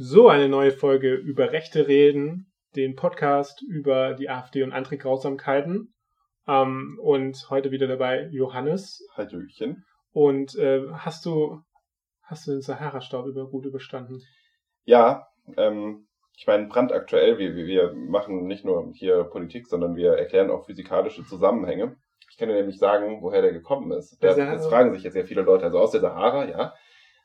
[0.00, 5.92] So, eine neue Folge über Rechte reden, den Podcast über die AfD und andere Grausamkeiten.
[6.46, 9.04] Ähm, und heute wieder dabei Johannes.
[9.16, 9.84] Hallöchen.
[10.12, 11.62] Und äh, hast du
[12.22, 14.22] hast du den Sahara-Staub über, gut überstanden?
[14.84, 15.26] Ja,
[15.56, 16.06] ähm,
[16.36, 21.24] ich meine, brandaktuell, wir, wir machen nicht nur hier Politik, sondern wir erklären auch physikalische
[21.24, 21.96] Zusammenhänge.
[22.30, 24.22] Ich kann dir nämlich sagen, woher der gekommen ist.
[24.22, 26.72] Der, das fragen sich jetzt sehr viele Leute, also aus der Sahara, ja.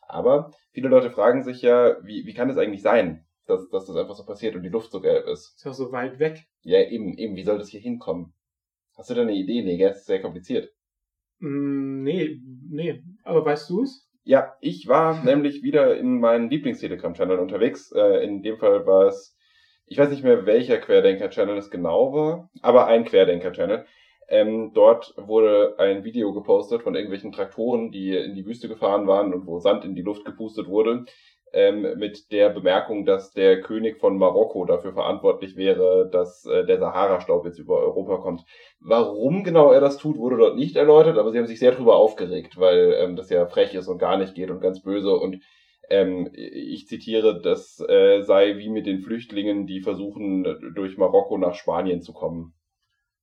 [0.07, 3.95] Aber viele Leute fragen sich ja, wie, wie kann es eigentlich sein, dass, dass das
[3.95, 5.55] einfach so passiert und die Luft so gelb ist?
[5.55, 6.45] Ist ja so weit weg.
[6.61, 8.33] Ja, eben, eben, wie soll das hier hinkommen?
[8.95, 9.63] Hast du da eine Idee?
[9.63, 10.69] Nee, das ist sehr kompliziert.
[11.39, 13.03] Mm, nee, nee.
[13.23, 14.07] Aber weißt du es?
[14.23, 17.91] Ja, ich war nämlich wieder in meinen Lieblings-Telegram-Channel unterwegs.
[17.91, 19.37] Äh, in dem Fall war es,
[19.85, 23.85] ich weiß nicht mehr, welcher Querdenker-Channel es genau war, aber ein Querdenker-Channel.
[24.29, 29.33] Ähm, dort wurde ein Video gepostet von irgendwelchen Traktoren, die in die Wüste gefahren waren
[29.33, 31.05] und wo Sand in die Luft gepustet wurde,
[31.53, 36.79] ähm, mit der Bemerkung, dass der König von Marokko dafür verantwortlich wäre, dass äh, der
[36.79, 38.43] Sahara-Staub jetzt über Europa kommt.
[38.79, 41.95] Warum genau er das tut, wurde dort nicht erläutert, aber sie haben sich sehr darüber
[41.95, 45.41] aufgeregt, weil ähm, das ja frech ist und gar nicht geht und ganz böse und
[45.89, 50.43] ähm, ich zitiere, das äh, sei wie mit den Flüchtlingen, die versuchen,
[50.75, 52.53] durch Marokko nach Spanien zu kommen.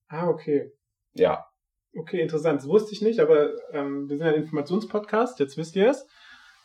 [0.08, 0.70] Ah, okay.
[1.14, 1.46] Ja.
[1.94, 2.60] Okay, interessant.
[2.60, 6.06] Das wusste ich nicht, aber ähm, wir sind ein Informationspodcast, jetzt wisst ihr es.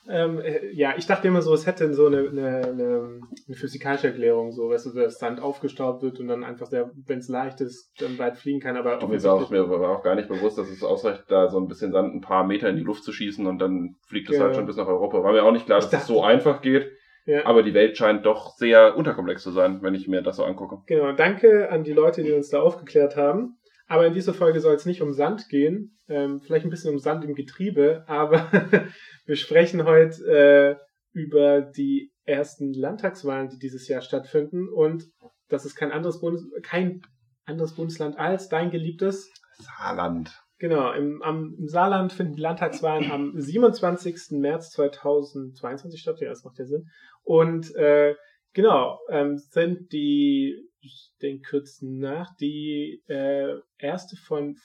[0.08, 4.08] Ähm, äh, ja, ich dachte immer so, es hätte so eine, eine, eine, eine physikalische
[4.08, 7.92] Erklärung, so, weißt du, dass Sand aufgestaubt wird und dann einfach wenn es leicht ist,
[8.00, 10.70] dann weit fliegen kann, aber mir war, auch, mir war auch gar nicht bewusst, dass
[10.70, 13.48] es ausreicht, da so ein bisschen Sand ein paar Meter in die Luft zu schießen
[13.48, 14.44] und dann fliegt es ja.
[14.44, 15.24] halt schon bis nach Europa.
[15.24, 16.92] War mir auch nicht klar, dass es das so einfach geht.
[17.26, 17.44] Ja.
[17.48, 20.84] Aber die Welt scheint doch sehr unterkomplex zu sein, wenn ich mir das so angucke.
[20.86, 23.58] Genau, danke an die Leute, die uns da aufgeklärt haben.
[23.88, 27.00] Aber in dieser Folge soll es nicht um Sand gehen, ähm, vielleicht ein bisschen um
[27.00, 28.52] Sand im Getriebe, aber
[29.26, 30.76] wir sprechen heute äh,
[31.14, 35.06] über die ersten Landtagswahlen, die dieses Jahr stattfinden und
[35.50, 37.02] das ist kein anderes Bundes kein
[37.46, 40.42] anderes Bundesland als dein geliebtes Saarland.
[40.58, 44.40] Genau, im, am, im Saarland finden die Landtagswahlen am 27.
[44.40, 46.90] März 2022 statt, ja, das macht ja Sinn.
[47.24, 48.16] Und äh,
[48.54, 54.58] genau, ähm, sind die ich denke kurz nach, die äh, erste von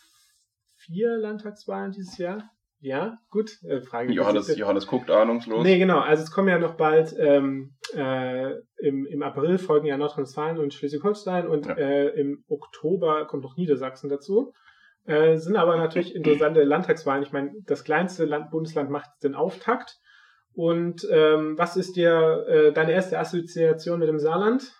[0.76, 2.50] vier Landtagswahlen dieses Jahr.
[2.82, 3.62] Ja, gut.
[3.62, 5.62] Äh, Frage Johannes, Johannes guckt ahnungslos.
[5.62, 6.00] Nee, genau.
[6.00, 10.72] Also es kommen ja noch bald ähm, äh, im, im April folgen ja Nordrhein-Westfalen und
[10.72, 11.74] Schleswig-Holstein und ja.
[11.74, 14.54] äh, im Oktober kommt noch Niedersachsen dazu.
[15.04, 17.22] Äh, sind aber natürlich interessante Landtagswahlen.
[17.22, 19.98] Ich meine, das kleinste Land, Bundesland macht den Auftakt.
[20.52, 24.72] Und ähm, was ist dir äh, deine erste Assoziation mit dem Saarland?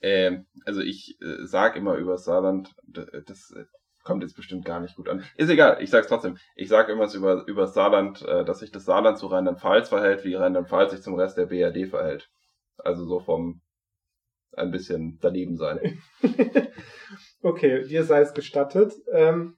[0.00, 3.64] Äh, also ich äh, sag immer über Saarland, das äh,
[4.04, 5.24] kommt jetzt bestimmt gar nicht gut an.
[5.36, 6.38] Ist egal, ich sag's trotzdem.
[6.54, 10.34] Ich sag immer über, über Saarland, äh, dass sich das Saarland zu Rheinland-Pfalz verhält, wie
[10.34, 12.30] Rheinland-Pfalz sich zum Rest der BRD verhält.
[12.78, 13.60] Also so vom
[14.56, 16.00] ein bisschen daneben sein.
[17.42, 18.94] okay, dir sei es gestattet.
[19.12, 19.56] Ähm,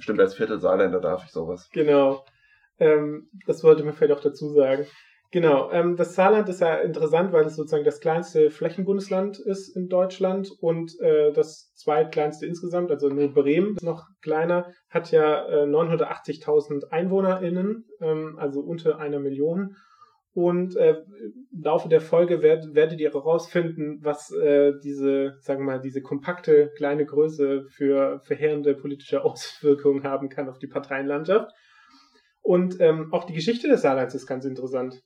[0.00, 1.68] Stimmt, als Viertel Saarländer darf ich sowas.
[1.72, 2.24] Genau.
[2.78, 4.86] Ähm, das wollte man vielleicht auch dazu sagen.
[5.32, 9.88] Genau, ähm, das Saarland ist ja interessant, weil es sozusagen das kleinste Flächenbundesland ist in
[9.88, 15.64] Deutschland und äh, das zweitkleinste insgesamt, also nur Bremen ist noch kleiner, hat ja äh,
[15.64, 19.76] 980.000 EinwohnerInnen, ähm, also unter einer Million.
[20.32, 20.96] Und äh,
[21.50, 26.02] im Laufe der Folge werd, werdet ihr herausfinden, was äh, diese, sagen wir mal, diese
[26.02, 31.50] kompakte kleine Größe für verheerende politische Auswirkungen haben kann auf die Parteienlandschaft.
[32.42, 35.02] Und ähm, auch die Geschichte des Saarlands ist ganz interessant.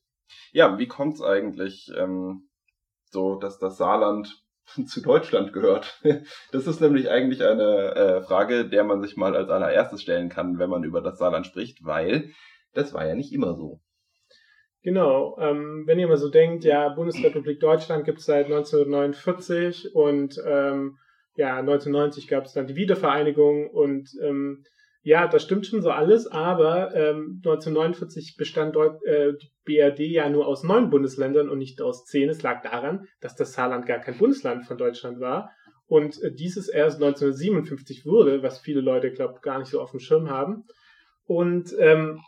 [0.53, 2.49] Ja, wie kommt es eigentlich ähm,
[3.05, 4.43] so, dass das Saarland
[4.87, 6.01] zu Deutschland gehört?
[6.53, 10.59] Das ist nämlich eigentlich eine äh, Frage, der man sich mal als allererstes stellen kann,
[10.59, 12.31] wenn man über das Saarland spricht, weil
[12.73, 13.81] das war ja nicht immer so.
[14.83, 20.41] Genau, ähm, wenn ihr mal so denkt, ja, Bundesrepublik Deutschland gibt es seit 1949 und
[20.47, 20.97] ähm,
[21.37, 24.65] ja, 1990 gab es dann die Wiedervereinigung und ähm,
[25.03, 30.29] ja, das stimmt schon so alles, aber ähm, 1949 bestand Deut äh, die BRD ja
[30.29, 32.29] nur aus neun Bundesländern und nicht aus zehn.
[32.29, 35.51] Es lag daran, dass das Saarland gar kein Bundesland von Deutschland war
[35.87, 40.01] und äh, dieses erst 1957 wurde, was viele Leute, glaube gar nicht so auf dem
[40.01, 40.65] Schirm haben.
[41.25, 42.21] Und ähm,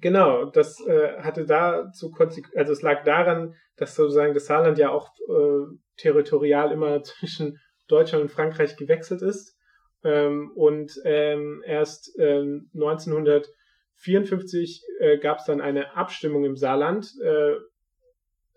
[0.00, 2.12] genau, das äh, hatte dazu
[2.54, 8.22] also es lag daran, dass sozusagen das Saarland ja auch äh, territorial immer zwischen Deutschland
[8.22, 9.58] und Frankreich gewechselt ist
[10.04, 17.12] ähm, und ähm, erst ähm, 1954 äh, gab es dann eine Abstimmung im Saarland.
[17.22, 17.54] Äh,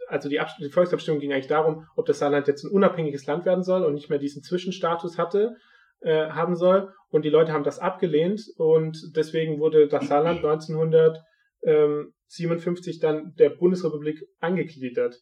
[0.08, 3.64] also die, die, Volksabstimmung ging eigentlich darum, ob das Saarland jetzt ein unabhängiges Land werden
[3.64, 5.56] soll und nicht mehr diesen Zwischenstatus hatte,
[6.02, 6.94] äh, haben soll.
[7.10, 11.18] Und die Leute haben das abgelehnt und deswegen wurde das Saarland 1900
[11.64, 15.22] ähm, 57 dann der Bundesrepublik angegliedert.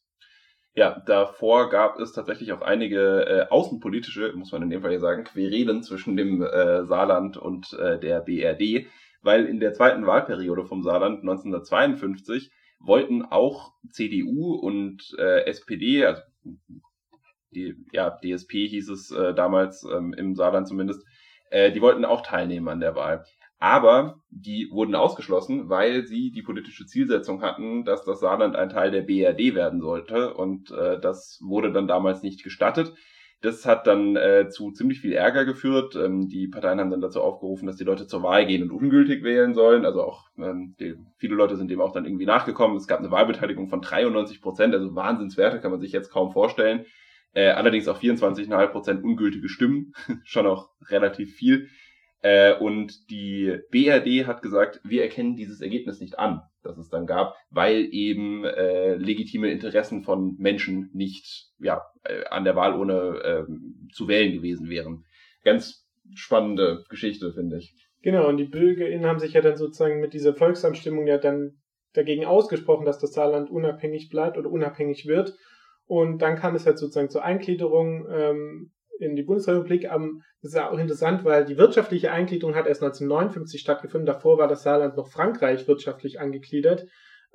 [0.78, 5.00] Ja, davor gab es tatsächlich auch einige äh, außenpolitische, muss man in dem Fall hier
[5.00, 8.86] sagen, Querelen zwischen dem äh, Saarland und äh, der BRD,
[9.22, 16.22] weil in der zweiten Wahlperiode vom Saarland 1952 wollten auch CDU und äh, SPD, also
[17.52, 21.06] die, ja, DSP hieß es äh, damals ähm, im Saarland zumindest,
[21.52, 23.24] äh, die wollten auch teilnehmen an der Wahl.
[23.60, 28.92] Aber die wurden ausgeschlossen, weil sie die politische Zielsetzung hatten, dass das Saarland ein Teil
[28.92, 30.34] der BRD werden sollte.
[30.34, 32.94] Und äh, das wurde dann damals nicht gestattet.
[33.42, 35.96] Das hat dann äh, zu ziemlich viel Ärger geführt.
[35.96, 39.24] Ähm, die Parteien haben dann dazu aufgerufen, dass die Leute zur Wahl gehen und ungültig
[39.24, 39.86] wählen sollen.
[39.86, 42.76] Also auch ähm, die, viele Leute sind dem auch dann irgendwie nachgekommen.
[42.76, 46.86] Es gab eine Wahlbeteiligung von 93 Prozent, also Wahnsinnswerte kann man sich jetzt kaum vorstellen.
[47.34, 49.94] Äh, allerdings auch 24,5 Prozent ungültige Stimmen,
[50.24, 51.68] schon auch relativ viel.
[52.26, 57.06] Äh, und die BRD hat gesagt, wir erkennen dieses Ergebnis nicht an, das es dann
[57.06, 62.96] gab, weil eben äh, legitime Interessen von Menschen nicht ja, äh, an der Wahl ohne
[63.48, 65.06] äh, zu wählen gewesen wären.
[65.44, 67.76] Ganz spannende Geschichte, finde ich.
[68.02, 71.62] Genau, und die BürgerInnen haben sich ja dann sozusagen mit dieser Volksabstimmung ja dann
[71.94, 75.36] dagegen ausgesprochen, dass das Saarland unabhängig bleibt oder unabhängig wird.
[75.86, 79.90] Und dann kam es halt sozusagen zur Eingliederung ähm, in die Bundesrepublik.
[79.94, 84.06] Um, das ist auch interessant, weil die wirtschaftliche Eingliederung hat erst 1959 stattgefunden.
[84.06, 86.86] Davor war das Saarland noch Frankreich wirtschaftlich angegliedert.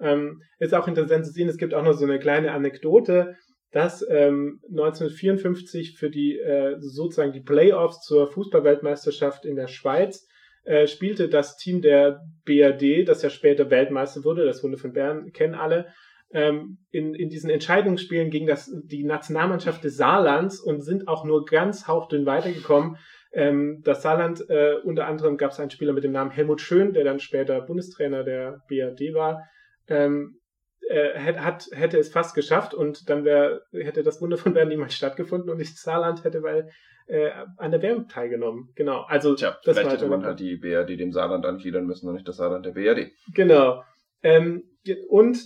[0.01, 3.37] Ähm, ist auch interessant zu sehen, es gibt auch noch so eine kleine Anekdote,
[3.71, 10.27] dass ähm, 1954 für die äh, sozusagen die Playoffs zur Fußballweltmeisterschaft in der Schweiz
[10.65, 15.33] äh, spielte das Team der BRD, das ja später Weltmeister wurde, das Runde von Bern
[15.33, 15.87] kennen alle,
[16.33, 21.45] ähm, in, in diesen Entscheidungsspielen gegen das, die Nationalmannschaft des Saarlands und sind auch nur
[21.45, 22.97] ganz hauchdünn weitergekommen.
[23.33, 26.93] Ähm, das Saarland, äh, unter anderem gab es einen Spieler mit dem Namen Helmut Schön,
[26.93, 29.45] der dann später Bundestrainer der BRD war,
[29.89, 30.41] ähm,
[30.89, 34.95] äh, hat, hätte es fast geschafft und dann wär, hätte das Wunder von Bern niemals
[34.95, 36.71] stattgefunden und das Saarland hätte weil
[37.07, 38.73] äh, an der WM teilgenommen.
[38.77, 39.03] Genau.
[39.03, 42.27] Also Tja, das vielleicht hätte man halt die BRD dem Saarland angliedern müssen und nicht
[42.27, 43.13] das Saarland der BRD.
[43.35, 43.83] Genau.
[44.23, 44.65] Ähm,
[45.09, 45.39] und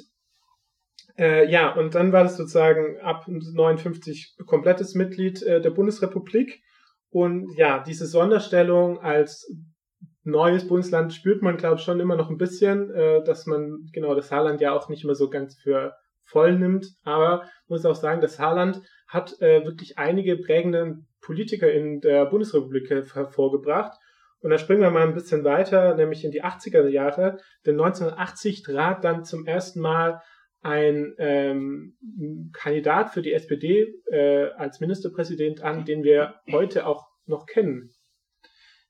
[1.19, 6.61] äh, ja, und dann war das sozusagen ab 59 komplettes Mitglied äh, der Bundesrepublik.
[7.11, 9.49] Und ja, diese Sonderstellung als
[10.25, 14.15] neues Bundesland spürt man, glaube ich, schon immer noch ein bisschen, äh, dass man genau
[14.15, 15.95] das Saarland ja auch nicht mehr so ganz für
[16.25, 16.87] voll nimmt.
[17.05, 22.91] Aber muss auch sagen, das Saarland hat äh, wirklich einige prägende Politiker in der Bundesrepublik
[22.91, 23.97] hervorgebracht.
[24.41, 27.39] Und da springen wir mal ein bisschen weiter, nämlich in die 80er Jahre.
[27.65, 30.21] Denn 1980 trat dann zum ersten Mal
[30.65, 31.97] ein ähm,
[32.53, 37.91] Kandidat für die SPD äh, als Ministerpräsident an, den wir heute auch noch kennen.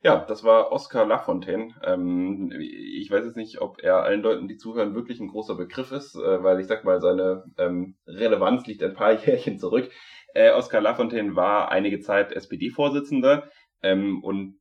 [0.04, 1.74] Ja, das war Oskar Lafontaine.
[1.82, 5.92] Ähm, ich weiß jetzt nicht, ob er allen Leuten, die zuhören, wirklich ein großer Begriff
[5.92, 9.90] ist, äh, weil ich sag mal, seine ähm, Relevanz liegt ein paar Jährchen zurück.
[10.34, 13.48] Äh, Oskar Lafontaine war einige Zeit SPD-Vorsitzender,
[13.84, 14.56] ähm, und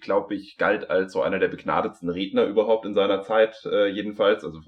[0.00, 4.44] glaube ich, galt als so einer der begnadetsten Redner überhaupt in seiner Zeit, äh, jedenfalls.
[4.44, 4.60] Also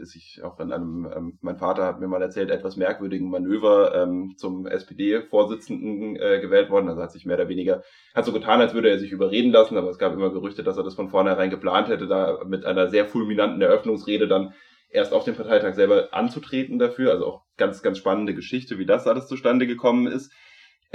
[0.00, 3.94] ist ich auch in einem, ähm, mein Vater hat mir mal erzählt, etwas merkwürdigen Manöver
[3.94, 6.88] ähm, zum SPD-Vorsitzenden äh, gewählt worden.
[6.88, 7.82] Also hat sich mehr oder weniger,
[8.14, 10.78] hat so getan, als würde er sich überreden lassen, aber es gab immer Gerüchte, dass
[10.78, 14.54] er das von vornherein geplant hätte, da mit einer sehr fulminanten Eröffnungsrede dann
[14.88, 17.10] erst auf dem Parteitag selber anzutreten dafür.
[17.10, 20.32] Also auch ganz, ganz spannende Geschichte, wie das alles zustande gekommen ist.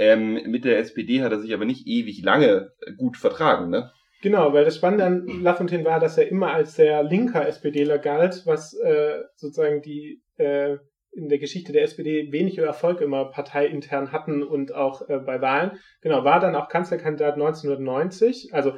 [0.00, 3.92] Ähm, mit der SPD hat er sich aber nicht ewig lange gut vertragen, ne?
[4.22, 8.44] Genau, weil das Spannende an Lafontaine war, dass er immer als sehr linker SPDler galt,
[8.46, 10.78] was äh, sozusagen die äh,
[11.12, 15.72] in der Geschichte der SPD weniger Erfolg immer parteiintern hatten und auch äh, bei Wahlen.
[16.00, 18.72] Genau, war dann auch Kanzlerkandidat 1990, also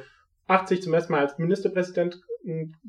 [0.47, 2.19] 80 zum ersten Mal als Ministerpräsident,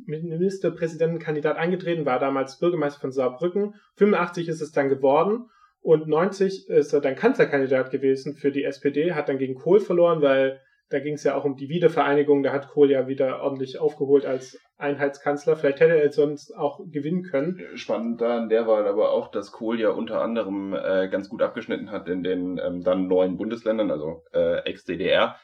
[0.07, 3.75] Ministerpräsidentenkandidat eingetreten, war damals Bürgermeister von Saarbrücken.
[3.95, 5.51] 85 ist es dann geworden
[5.85, 10.23] und 90 ist er dann Kanzlerkandidat gewesen für die SPD, hat dann gegen Kohl verloren,
[10.23, 12.43] weil da ging es ja auch um die Wiedervereinigung.
[12.43, 15.57] Da hat Kohl ja wieder ordentlich aufgeholt als Einheitskanzler.
[15.57, 17.61] Vielleicht hätte er sonst auch gewinnen können.
[17.75, 21.43] Spannend da an der Wahl aber auch, dass Kohl ja unter anderem äh, ganz gut
[21.43, 25.37] abgeschnitten hat in den ähm, dann neuen Bundesländern, also äh, Ex-DDR,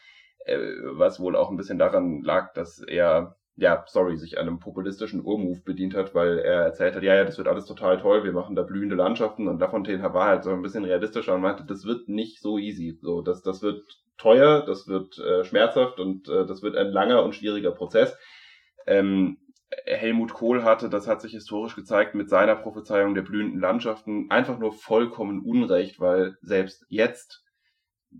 [0.47, 0.56] äh,
[0.94, 5.62] was wohl auch ein bisschen daran lag, dass er ja, sorry, sich einem populistischen Urmove
[5.62, 8.56] bedient hat, weil er erzählt hat, ja, ja, das wird alles total toll, wir machen
[8.56, 12.08] da blühende Landschaften und Lafontaine war halt so ein bisschen realistischer und meinte, das wird
[12.08, 13.82] nicht so easy, so, das, das wird
[14.16, 18.16] teuer, das wird äh, schmerzhaft und äh, das wird ein langer und schwieriger Prozess.
[18.86, 19.36] Ähm,
[19.84, 24.58] Helmut Kohl hatte, das hat sich historisch gezeigt, mit seiner Prophezeiung der blühenden Landschaften einfach
[24.58, 27.44] nur vollkommen Unrecht, weil selbst jetzt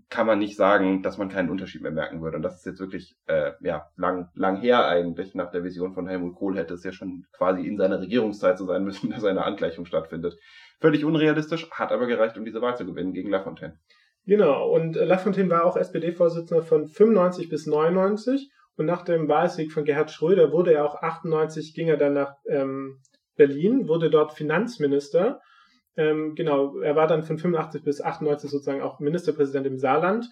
[0.09, 2.37] kann man nicht sagen, dass man keinen Unterschied mehr merken würde.
[2.37, 5.35] Und das ist jetzt wirklich äh, ja lang lang her eigentlich.
[5.35, 8.65] Nach der Vision von Helmut Kohl hätte es ja schon quasi in seiner Regierungszeit so
[8.65, 10.37] sein müssen, dass eine Angleichung stattfindet.
[10.79, 13.77] Völlig unrealistisch, hat aber gereicht, um diese Wahl zu gewinnen gegen Lafontaine.
[14.25, 19.71] Genau, und äh, Lafontaine war auch SPD-Vorsitzender von 95 bis 99 und nach dem Wahlsieg
[19.71, 23.01] von Gerhard Schröder wurde er auch 98, ging er dann nach ähm,
[23.35, 25.41] Berlin, wurde dort Finanzminister.
[26.01, 30.25] Ähm, genau, er war dann von 85 bis 98 sozusagen auch Ministerpräsident im Saarland.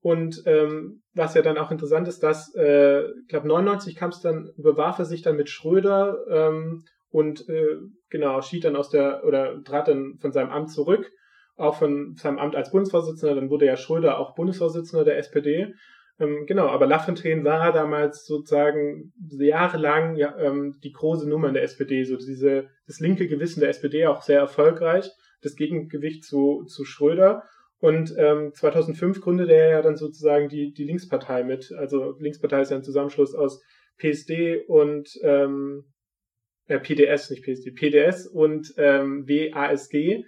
[0.00, 4.20] Und ähm, was ja dann auch interessant ist, dass, äh, ich glaube, 99 kam es
[4.20, 7.78] dann, überwarf er sich dann mit Schröder ähm, und äh,
[8.08, 11.10] genau, schied dann aus der, oder trat dann von seinem Amt zurück,
[11.56, 13.34] auch von seinem Amt als Bundesvorsitzender.
[13.34, 15.74] Dann wurde ja Schröder auch Bundesvorsitzender der SPD.
[16.18, 21.62] Ähm, genau, aber Lafontaine war damals sozusagen jahrelang ja, ähm, die große Nummer in der
[21.62, 25.10] SPD, so diese, das linke Gewissen der SPD auch sehr erfolgreich,
[25.42, 27.42] das Gegengewicht zu, zu Schröder.
[27.78, 31.72] Und ähm, 2005 gründete er ja dann sozusagen die, die Linkspartei mit.
[31.76, 33.62] Also Linkspartei ist ja ein Zusammenschluss aus
[33.98, 35.84] PSD und ähm,
[36.66, 40.24] äh, PDS, nicht PSD, PDS und ähm, WASG.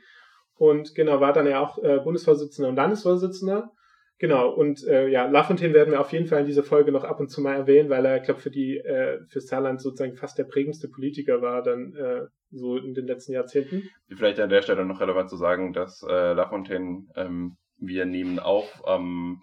[0.56, 3.72] Und genau, war dann ja auch äh, Bundesvorsitzender und Landesvorsitzender.
[4.20, 7.20] Genau, und äh, ja, Lafontaine werden wir auf jeden Fall in dieser Folge noch ab
[7.20, 10.38] und zu mal erwähnen, weil er, ich glaube, für die, äh, für Saarland sozusagen fast
[10.38, 13.88] der prägendste Politiker war dann äh, so in den letzten Jahrzehnten.
[14.08, 18.82] Vielleicht an der Stelle noch relevant zu sagen, dass äh, Lafontaine, ähm, wir nehmen auf
[18.84, 19.42] am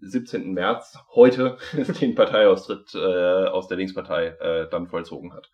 [0.00, 0.54] 17.
[0.54, 1.58] März heute
[2.00, 2.98] den Parteiaustritt äh,
[3.48, 5.50] aus der Linkspartei äh, dann vollzogen hat.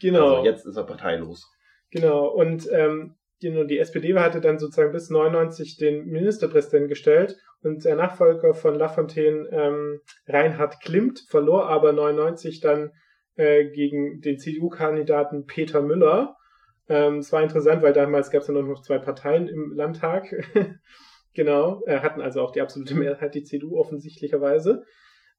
[0.00, 0.36] Genau.
[0.36, 1.46] Also jetzt ist er parteilos.
[1.90, 7.84] Genau, und ähm, die, die SPD hatte dann sozusagen bis 99 den Ministerpräsidenten gestellt und
[7.84, 12.92] der Nachfolger von Lafontaine, ähm, Reinhard Klimt, verlor aber 99 dann
[13.36, 16.36] äh, gegen den CDU-Kandidaten Peter Müller.
[16.88, 20.26] Ähm, es war interessant, weil damals gab es ja noch zwei Parteien im Landtag.
[21.34, 24.84] genau, äh, hatten also auch die absolute Mehrheit, die CDU offensichtlicherweise.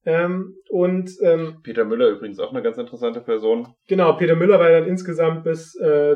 [0.06, 3.68] Ähm, und ähm, Peter Müller übrigens auch eine ganz interessante Person.
[3.88, 6.16] Genau, Peter Müller war dann insgesamt bis äh,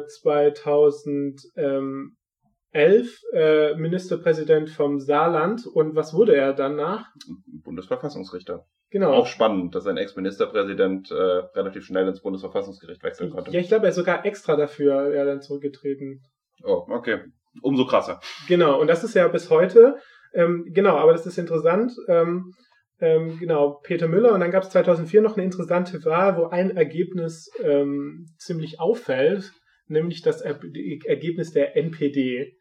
[2.74, 5.66] 2011 äh, Ministerpräsident vom Saarland.
[5.68, 7.06] Und was wurde er danach?
[7.64, 8.66] Bundesverfassungsrichter.
[8.90, 9.12] Genau.
[9.14, 13.52] Auch spannend, dass ein Ex-Ministerpräsident äh, relativ schnell ins Bundesverfassungsgericht wechseln konnte.
[13.52, 16.22] Ja, ich glaube, er ist sogar extra dafür ja, dann zurückgetreten.
[16.64, 17.22] Oh, okay.
[17.62, 18.20] Umso krasser.
[18.48, 19.98] Genau, und das ist ja bis heute.
[20.34, 21.94] Ähm, genau, aber das ist interessant.
[22.08, 22.54] Ähm,
[23.00, 24.34] ähm, genau, Peter Müller.
[24.34, 29.52] Und dann gab es 2004 noch eine interessante Wahl, wo ein Ergebnis ähm, ziemlich auffällt,
[29.88, 30.60] nämlich das er
[31.06, 32.58] Ergebnis der NPD.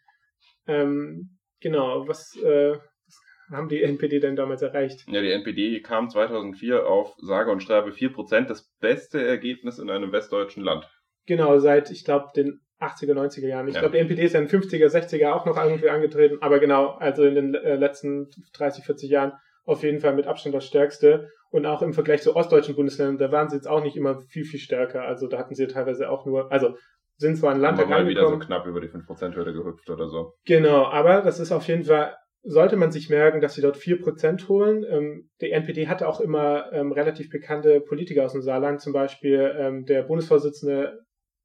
[0.67, 2.73] Ähm, genau, was, äh,
[3.07, 5.05] was haben die NPD denn damals erreicht?
[5.09, 10.13] Ja, die NPD kam 2004 auf sage und schreibe 4%, das beste Ergebnis in einem
[10.13, 10.89] westdeutschen Land.
[11.27, 13.69] Genau, seit, ich glaube, den 80er, 90er Jahren.
[13.69, 13.81] Ich ja.
[13.81, 16.89] glaube, die NPD ist ja in den 50er, 60er auch noch irgendwie angetreten, aber genau,
[16.89, 19.33] also in den äh, letzten 30, 40 Jahren
[19.65, 21.31] auf jeden Fall mit Abstand das stärkste.
[21.51, 24.45] Und auch im Vergleich zu ostdeutschen Bundesländern, da waren sie jetzt auch nicht immer viel,
[24.45, 25.03] viel stärker.
[25.03, 26.77] Also da hatten sie teilweise auch nur, also
[27.17, 30.35] sind zwar ein Land aber mal wieder so knapp über die 5%-Hürde gehüpft oder so.
[30.45, 34.49] Genau, aber das ist auf jeden Fall, sollte man sich merken, dass sie dort 4%
[34.49, 34.85] holen.
[34.89, 39.55] Ähm, die NPD hatte auch immer ähm, relativ bekannte Politiker aus dem Saarland, zum Beispiel
[39.59, 41.01] ähm, der Bundesvorsitzende,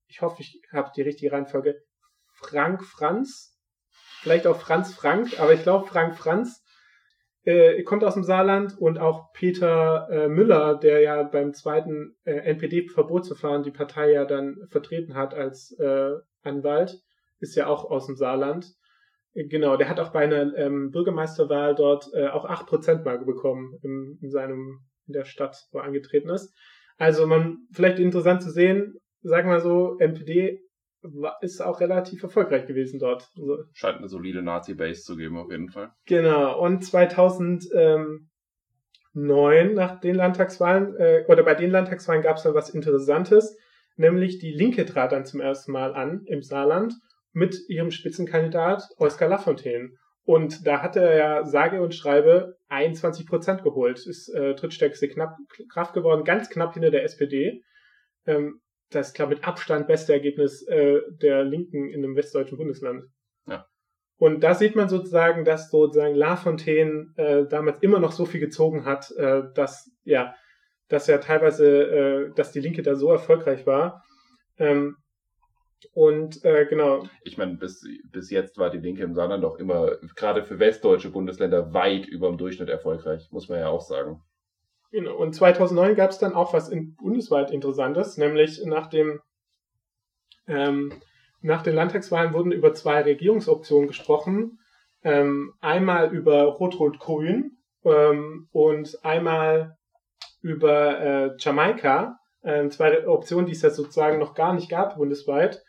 [0.07, 1.75] ich hoffe, ich habe die richtige Reihenfolge,
[2.33, 3.57] Frank Franz,
[4.21, 6.63] vielleicht auch Franz Frank, aber ich glaube Frank Franz,
[7.47, 12.33] äh, kommt aus dem Saarland und auch Peter äh, Müller, der ja beim zweiten äh,
[12.33, 16.11] NPD-Verbotsverfahren die Partei ja dann vertreten hat als äh,
[16.43, 16.99] Anwalt,
[17.39, 18.73] ist ja auch aus dem Saarland.
[19.33, 23.17] Äh, genau, der hat auch bei einer ähm, Bürgermeisterwahl dort äh, auch acht Prozent mal
[23.17, 26.53] bekommen in, in seinem in der Stadt, wo er angetreten ist.
[26.97, 30.59] Also man vielleicht interessant zu sehen, sagen wir so, NPD
[31.41, 33.29] ist auch relativ erfolgreich gewesen dort.
[33.37, 35.91] Also, Scheint eine solide Nazi-Base zu geben, auf jeden Fall.
[36.05, 36.59] Genau.
[36.59, 43.57] Und 2009 nach den Landtagswahlen, äh, oder bei den Landtagswahlen gab es dann was Interessantes,
[43.95, 46.93] nämlich die Linke trat dann zum ersten Mal an im Saarland
[47.33, 49.91] mit ihrem Spitzenkandidat Oskar Lafontaine.
[50.23, 54.05] Und da hat er ja sage und schreibe 21 Prozent geholt.
[54.05, 55.37] Ist äh, drittstärkste knapp,
[55.71, 57.63] Kraft geworden, ganz knapp hinter der SPD.
[58.25, 63.03] Ähm, das, glaube mit Abstand beste Ergebnis äh, der Linken in einem westdeutschen Bundesland.
[63.47, 63.65] Ja.
[64.17, 68.85] Und da sieht man sozusagen, dass sozusagen Lafontaine äh, damals immer noch so viel gezogen
[68.85, 70.33] hat, äh, dass ja,
[70.87, 74.03] dass ja teilweise, äh, dass die Linke da so erfolgreich war.
[74.57, 74.95] Ähm,
[75.93, 77.07] und äh, genau.
[77.23, 81.11] Ich meine, bis, bis jetzt war die Linke im Saarland auch immer, gerade für westdeutsche
[81.11, 84.21] Bundesländer, weit über dem Durchschnitt erfolgreich, muss man ja auch sagen.
[84.91, 89.19] Und 2009 gab es dann auch was in, bundesweit Interessantes, nämlich nach dem
[90.47, 90.93] ähm,
[91.41, 94.59] nach den Landtagswahlen wurden über zwei Regierungsoptionen gesprochen.
[95.03, 99.77] Ähm, einmal über Rot-Rot-Grün ähm, und einmal
[100.41, 102.17] über äh, Jamaika.
[102.43, 105.61] Ähm, zwei Optionen, die es ja sozusagen noch gar nicht gab bundesweit.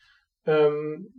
[0.46, 1.12] Ähm,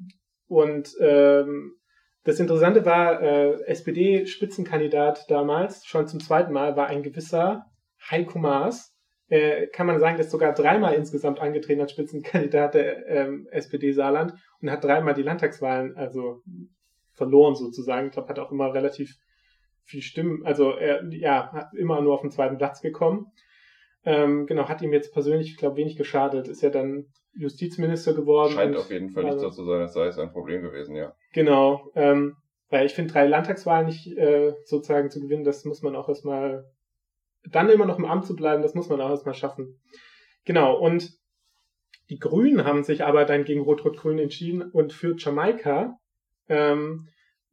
[0.48, 1.76] und ähm,
[2.24, 7.66] das Interessante war, äh, SPD-Spitzenkandidat damals, schon zum zweiten Mal, war ein gewisser
[8.10, 8.96] Heiko Maas.
[9.28, 14.34] Äh, kann man sagen, ist sogar dreimal insgesamt angetreten als Spitzenkandidat der ähm, SPD Saarland
[14.62, 16.42] und hat dreimal die Landtagswahlen also
[17.14, 18.08] verloren sozusagen.
[18.08, 19.16] Ich glaube, hat auch immer relativ
[19.84, 23.28] viel Stimmen, also er ja, hat immer nur auf den zweiten Platz gekommen.
[24.06, 26.48] Ähm, genau, hat ihm jetzt persönlich, ich glaube, wenig geschadet.
[26.48, 28.54] Ist ja dann Justizminister geworden.
[28.54, 31.14] Scheint auf jeden Fall nicht so zu sein, als sei es ein Problem gewesen, ja.
[31.34, 31.92] Genau.
[31.96, 32.36] Ähm,
[32.70, 36.66] weil ich finde, drei Landtagswahlen nicht äh, sozusagen zu gewinnen, das muss man auch erstmal,
[37.44, 39.80] dann immer noch im Amt zu bleiben, das muss man auch erstmal schaffen.
[40.46, 41.12] Genau, und
[42.10, 46.00] die Grünen haben sich aber dann gegen Rot-Rot-Grün entschieden und für Jamaika.
[46.48, 47.08] Ähm,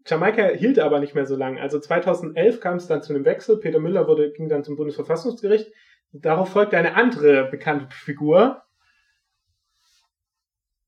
[0.07, 1.61] Jamaika hielt aber nicht mehr so lange.
[1.61, 3.59] Also 2011 kam es dann zu einem Wechsel.
[3.59, 5.71] Peter Müller wurde, ging dann zum Bundesverfassungsgericht.
[6.13, 8.63] Darauf folgte eine andere bekannte Figur.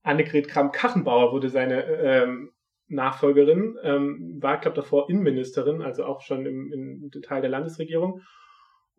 [0.03, 2.53] Annegret Kramp-Karrenbauer wurde seine ähm,
[2.87, 8.23] Nachfolgerin, ähm, war, glaube davor Innenministerin, also auch schon im, im Teil der Landesregierung.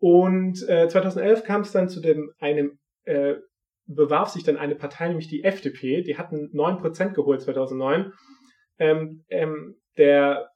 [0.00, 3.34] Und äh, 2011 kam es dann zu dem einem äh,
[3.86, 8.12] bewarf sich dann eine Partei, nämlich die FDP, die hatten 9% geholt 2009.
[8.78, 10.50] Ähm, ähm, der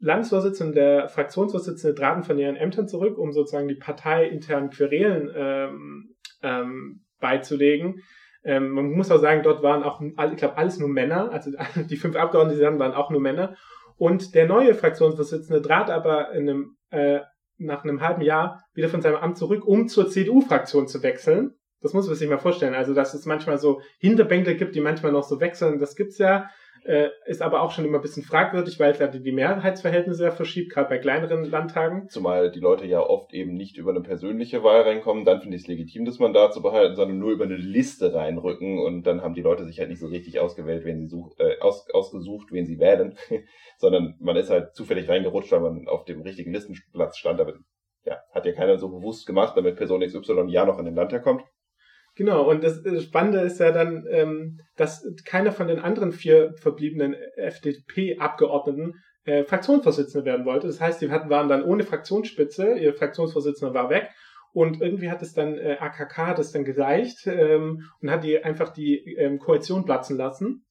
[0.00, 7.04] Landesvorsitzende der Fraktionsvorsitzende traten von ihren Ämtern zurück, um sozusagen die parteiinternen Querelen ähm, ähm,
[7.20, 8.02] beizulegen.
[8.44, 11.32] Ähm, man muss auch sagen, dort waren auch, ich glaube, alles nur Männer.
[11.32, 11.50] Also
[11.90, 13.56] die fünf Abgeordneten, die waren, waren auch nur Männer.
[13.96, 17.20] Und der neue Fraktionsvorsitzende trat aber in einem, äh,
[17.58, 21.54] nach einem halben Jahr wieder von seinem Amt zurück, um zur CDU-Fraktion zu wechseln.
[21.80, 22.74] Das muss man sich mal vorstellen.
[22.74, 26.50] Also, dass es manchmal so Hinterbänkler gibt, die manchmal noch so wechseln, das gibt's ja.
[26.84, 30.30] Äh, ist aber auch schon immer ein bisschen fragwürdig, weil es ja die Mehrheitsverhältnisse ja
[30.30, 32.08] verschiebt, gerade bei kleineren Landtagen.
[32.08, 35.62] Zumal die Leute ja oft eben nicht über eine persönliche Wahl reinkommen, dann finde ich
[35.62, 39.34] es legitim, das Mandat zu behalten, sondern nur über eine Liste reinrücken und dann haben
[39.34, 42.66] die Leute sich halt nicht so richtig ausgewählt, wen sie such, äh, aus, ausgesucht, wen
[42.66, 43.16] sie wählen,
[43.78, 47.54] sondern man ist halt zufällig reingerutscht, weil man auf dem richtigen Listenplatz stand, aber
[48.04, 51.22] ja, hat ja keiner so bewusst gemacht, damit Person XY ja noch in den Landtag
[51.22, 51.42] kommt.
[52.18, 57.14] Genau, und das Spannende ist ja dann, ähm, dass keiner von den anderen vier verbliebenen
[57.36, 60.66] FDP-Abgeordneten äh, Fraktionsvorsitzende werden wollte.
[60.66, 64.10] Das heißt, die hatten, waren dann ohne Fraktionsspitze, ihr Fraktionsvorsitzender war weg
[64.52, 68.70] und irgendwie hat es dann äh, AKK das dann gereicht ähm, und hat die einfach
[68.70, 70.64] die ähm, Koalition platzen lassen.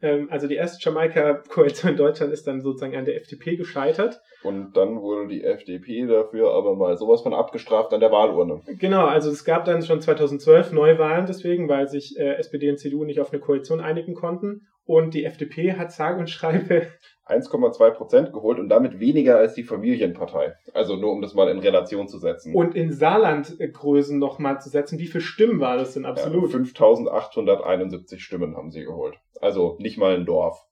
[0.00, 4.20] Ähm, also die erste Jamaika-Koalition in Deutschland ist dann sozusagen an der FDP gescheitert.
[4.42, 8.62] Und dann wurde die FDP dafür aber mal sowas von abgestraft an der Wahlurne.
[8.78, 13.04] Genau, also es gab dann schon 2012 Neuwahlen deswegen, weil sich äh, SPD und CDU
[13.04, 14.68] nicht auf eine Koalition einigen konnten.
[14.84, 16.86] Und die FDP hat sage und schreibe
[17.28, 20.54] 1,2 Prozent geholt und damit weniger als die Familienpartei.
[20.72, 22.54] Also nur um das mal in Relation zu setzen.
[22.54, 26.52] Und in Saarlandgrößen nochmal zu setzen, wie viele Stimmen war das denn absolut?
[26.52, 29.16] Ja, 5871 Stimmen haben sie geholt.
[29.40, 30.64] Also nicht mal ein Dorf.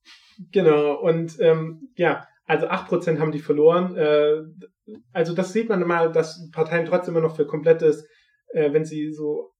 [0.52, 3.96] Genau, und ähm, ja, also 8% haben die verloren.
[3.96, 4.42] Äh,
[5.12, 8.06] also das sieht man mal, dass Parteien trotzdem immer noch für komplettes,
[8.52, 9.52] äh, wenn sie so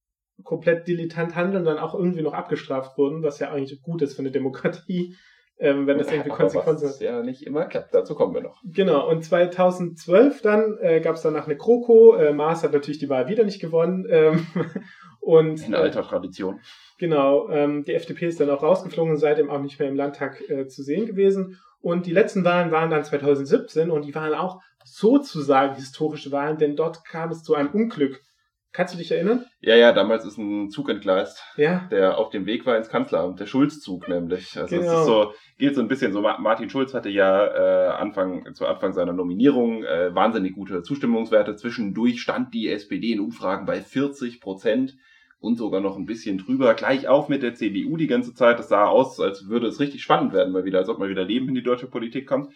[0.45, 4.21] komplett dilettant handeln, dann auch irgendwie noch abgestraft wurden, was ja eigentlich gut ist für
[4.21, 5.17] eine Demokratie
[5.59, 7.01] ähm, wenn das irgendwie Konsequenzen hat.
[7.01, 7.95] Ja, nicht immer klappt.
[7.95, 8.61] Dazu kommen wir noch.
[8.65, 9.09] Genau.
[9.09, 12.15] Und 2012 dann äh, gab es danach eine Kroko.
[12.17, 14.07] Äh, Maas hat natürlich die Wahl wieder nicht gewonnen.
[14.11, 14.47] Ähm,
[15.21, 16.61] und in alter Tradition.
[16.99, 17.49] Genau.
[17.49, 20.67] Ähm, die FDP ist dann auch rausgeflogen und seitdem auch nicht mehr im Landtag äh,
[20.67, 21.59] zu sehen gewesen.
[21.81, 26.77] Und die letzten Wahlen waren dann 2017 und die waren auch sozusagen historische Wahlen, denn
[26.77, 28.23] dort kam es zu einem Unglück
[28.77, 29.47] Kannst du dich erinnern?
[29.61, 31.89] Ja, ja, damals ist ein Zug entgleist, ja.
[31.91, 34.55] der auf dem Weg war ins Kanzleramt, der Schulz-Zug nämlich.
[34.59, 34.93] Also genau.
[34.93, 38.67] es ist so, geht so ein bisschen so, Martin Schulz hatte ja äh, Anfang, zu
[38.67, 41.57] Anfang seiner Nominierung äh, wahnsinnig gute Zustimmungswerte.
[41.57, 44.95] Zwischendurch stand die SPD in Umfragen bei 40 Prozent
[45.39, 46.75] und sogar noch ein bisschen drüber.
[46.75, 48.59] Gleich auf mit der CDU die ganze Zeit.
[48.59, 51.25] Das sah aus, als würde es richtig spannend werden, mal wieder, als ob mal wieder
[51.25, 52.53] Leben in die deutsche Politik kommt.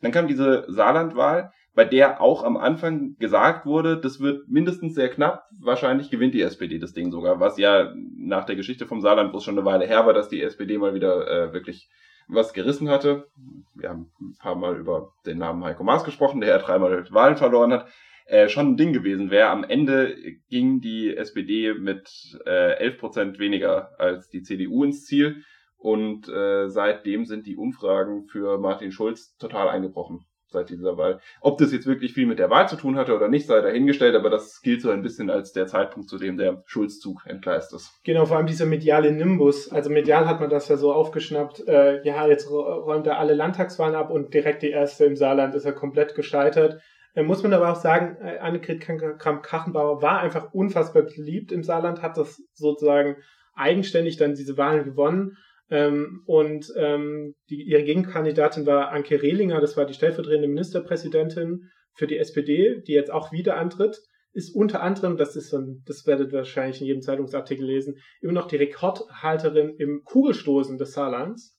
[0.00, 5.08] Dann kam diese Saarlandwahl bei der auch am Anfang gesagt wurde, das wird mindestens sehr
[5.08, 9.32] knapp, wahrscheinlich gewinnt die SPD das Ding sogar, was ja nach der Geschichte vom Saarland,
[9.32, 11.88] wo es schon eine Weile her war, dass die SPD mal wieder äh, wirklich
[12.28, 13.28] was gerissen hatte.
[13.74, 17.36] Wir haben ein paar Mal über den Namen Heiko Maas gesprochen, der ja dreimal Wahlen
[17.36, 17.88] verloren hat.
[18.26, 19.48] Äh, schon ein Ding gewesen wäre.
[19.48, 20.16] Am Ende
[20.48, 22.08] ging die SPD mit
[22.46, 25.42] äh, 11 Prozent weniger als die CDU ins Ziel.
[25.76, 30.24] Und äh, seitdem sind die Umfragen für Martin Schulz total eingebrochen.
[30.52, 31.20] Seit dieser Wahl.
[31.40, 34.14] Ob das jetzt wirklich viel mit der Wahl zu tun hatte oder nicht, sei dahingestellt,
[34.14, 38.00] aber das gilt so ein bisschen als der Zeitpunkt, zu dem der Schulzzug entgleist ist.
[38.04, 39.70] Genau, vor allem dieser mediale Nimbus.
[39.70, 43.94] Also medial hat man das ja so aufgeschnappt, äh, ja, jetzt räumt er alle Landtagswahlen
[43.94, 46.80] ab und direkt die erste im Saarland ist er komplett gescheitert.
[47.14, 52.02] Äh, muss man aber auch sagen, äh, Annegret Kramp-Karrenbauer war einfach unfassbar beliebt im Saarland,
[52.02, 53.16] hat das sozusagen
[53.54, 55.36] eigenständig dann diese Wahlen gewonnen.
[55.72, 62.06] Ähm, und ähm, die, ihre Gegenkandidatin war Anke Rehlinger, das war die stellvertretende Ministerpräsidentin für
[62.06, 63.96] die SPD, die jetzt auch wieder antritt,
[64.34, 67.96] ist unter anderem, das ist so ein, das werdet ihr wahrscheinlich in jedem Zeitungsartikel lesen,
[68.20, 71.58] immer noch die Rekordhalterin im Kugelstoßen des Saarlands.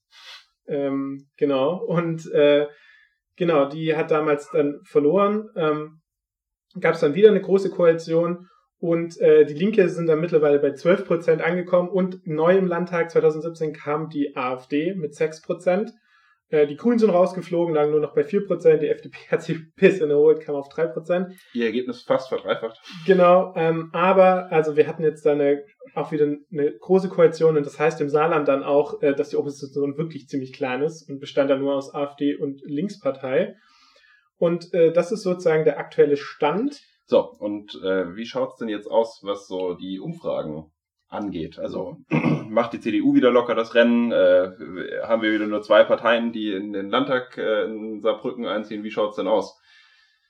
[0.68, 1.84] Ähm, genau.
[1.84, 2.68] Und äh,
[3.36, 5.50] genau, die hat damals dann verloren.
[5.56, 6.02] Ähm,
[6.80, 8.48] Gab es dann wieder eine große Koalition
[8.84, 13.12] und äh, die Linke sind dann mittlerweile bei 12 Prozent angekommen und neu im Landtag
[13.12, 15.94] 2017 kam die AfD mit 6 Prozent.
[16.50, 18.82] Äh, die Grünen sind rausgeflogen, lagen nur noch bei 4 Prozent.
[18.82, 21.32] Die FDP hat sich ein bisschen erholt, kam auf 3 Prozent.
[21.54, 22.78] Ihr Ergebnis fast verdreifacht.
[23.08, 25.64] Genau, ähm, aber also wir hatten jetzt da eine,
[25.96, 29.38] auch wieder eine große Koalition und das heißt im Saarland dann auch, äh, dass die
[29.38, 33.56] Opposition wirklich ziemlich klein ist und bestand dann nur aus AfD und Linkspartei.
[34.36, 36.82] Und äh, das ist sozusagen der aktuelle Stand.
[37.14, 40.72] So, und äh, wie schaut's denn jetzt aus, was so die Umfragen
[41.10, 41.60] angeht?
[41.60, 44.12] Also macht die CDU wieder locker das Rennen?
[44.12, 44.50] Äh,
[45.04, 48.84] haben wir wieder nur zwei Parteien, die in den Landtag äh, in Saarbrücken einziehen?
[48.84, 49.62] Wie schaut's denn aus?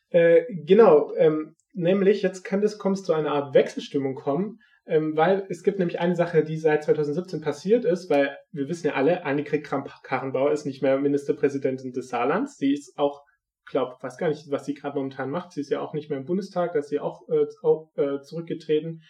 [0.09, 5.45] Äh, genau, ähm, nämlich jetzt kann es kommt zu einer Art Wechselstimmung kommen, ähm, weil
[5.47, 9.23] es gibt nämlich eine Sache, die seit 2017 passiert ist, weil wir wissen ja alle,
[9.23, 13.21] Annegret Kramp-Karrenbauer ist nicht mehr Ministerpräsidentin des Saarlands, sie ist auch
[13.65, 15.51] glaube, weiß gar nicht, was sie gerade momentan macht.
[15.51, 18.21] Sie ist ja auch nicht mehr im Bundestag, da ist sie auch, äh, auch äh,
[18.21, 19.03] zurückgetreten.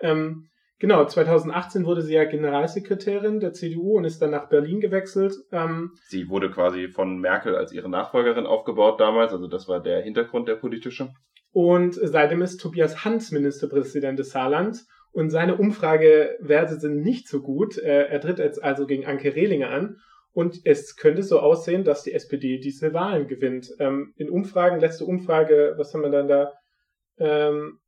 [0.00, 5.34] Ähm, genau, 2018 wurde sie ja Generalsekretärin der CDU und ist dann nach Berlin gewechselt.
[5.52, 10.02] Ähm, sie wurde quasi von Merkel als ihre Nachfolgerin aufgebaut damals, also das war der
[10.02, 11.12] Hintergrund der politische.
[11.52, 17.76] Und seitdem ist Tobias Hans Ministerpräsident des Saarlands und seine Umfragewerte sind nicht so gut.
[17.76, 19.96] Er tritt jetzt also gegen Anke Rehlinger an
[20.32, 23.70] und es könnte so aussehen, dass die SPD diese Wahlen gewinnt.
[23.78, 26.52] Ähm, in Umfragen, letzte Umfrage, was haben wir dann da?
[27.18, 27.80] Ähm,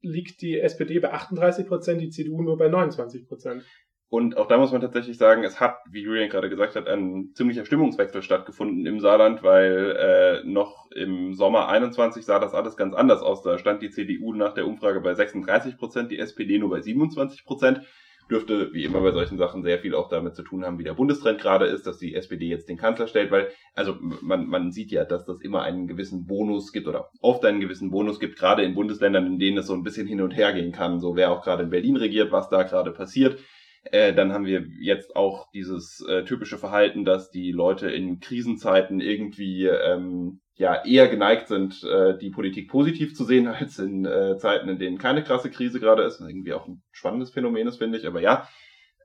[0.00, 3.64] liegt die SPD bei 38 Prozent, die CDU nur bei 29 Prozent.
[4.08, 7.30] Und auch da muss man tatsächlich sagen, es hat, wie Julian gerade gesagt hat, ein
[7.34, 12.92] ziemlicher Stimmungswechsel stattgefunden im Saarland, weil äh, noch im Sommer 21 sah das alles ganz
[12.92, 13.42] anders aus.
[13.42, 17.44] Da stand die CDU nach der Umfrage bei 36 Prozent, die SPD nur bei 27
[17.44, 17.82] Prozent
[18.30, 20.94] dürfte, wie immer bei solchen Sachen, sehr viel auch damit zu tun haben, wie der
[20.94, 24.90] Bundestrend gerade ist, dass die SPD jetzt den Kanzler stellt, weil, also man, man sieht
[24.90, 28.62] ja, dass das immer einen gewissen Bonus gibt oder oft einen gewissen Bonus gibt, gerade
[28.62, 31.30] in Bundesländern, in denen es so ein bisschen hin und her gehen kann, so wer
[31.32, 33.38] auch gerade in Berlin regiert, was da gerade passiert.
[33.84, 39.00] Äh, dann haben wir jetzt auch dieses äh, typische Verhalten, dass die Leute in Krisenzeiten
[39.00, 44.36] irgendwie ähm, ja eher geneigt sind, äh, die Politik positiv zu sehen, als in äh,
[44.36, 46.20] Zeiten, in denen keine krasse Krise gerade ist.
[46.20, 48.06] Irgendwie auch ein spannendes Phänomen ist, finde ich.
[48.06, 48.46] Aber ja,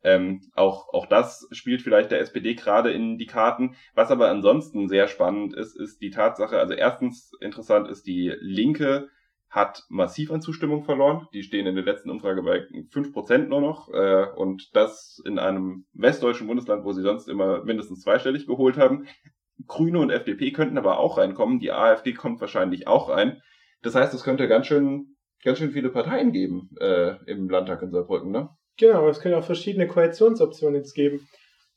[0.03, 3.75] ähm, auch, auch das spielt vielleicht der SPD gerade in die Karten.
[3.95, 9.09] Was aber ansonsten sehr spannend ist, ist die Tatsache, also erstens interessant ist, die Linke
[9.55, 11.27] hat massiv an Zustimmung verloren.
[11.33, 13.87] Die stehen in der letzten Umfrage bei fünf Prozent nur noch.
[13.93, 19.07] Äh, und das in einem westdeutschen Bundesland, wo sie sonst immer mindestens zweistellig geholt haben.
[19.65, 21.59] Grüne und FDP könnten aber auch reinkommen.
[21.59, 23.41] Die AfD kommt wahrscheinlich auch rein.
[23.81, 27.91] Das heißt, es könnte ganz schön, ganz schön viele Parteien geben äh, im Landtag in
[27.91, 28.49] Saarbrücken, ne?
[28.77, 31.25] Genau, es könnte auch verschiedene Koalitionsoptionen jetzt geben.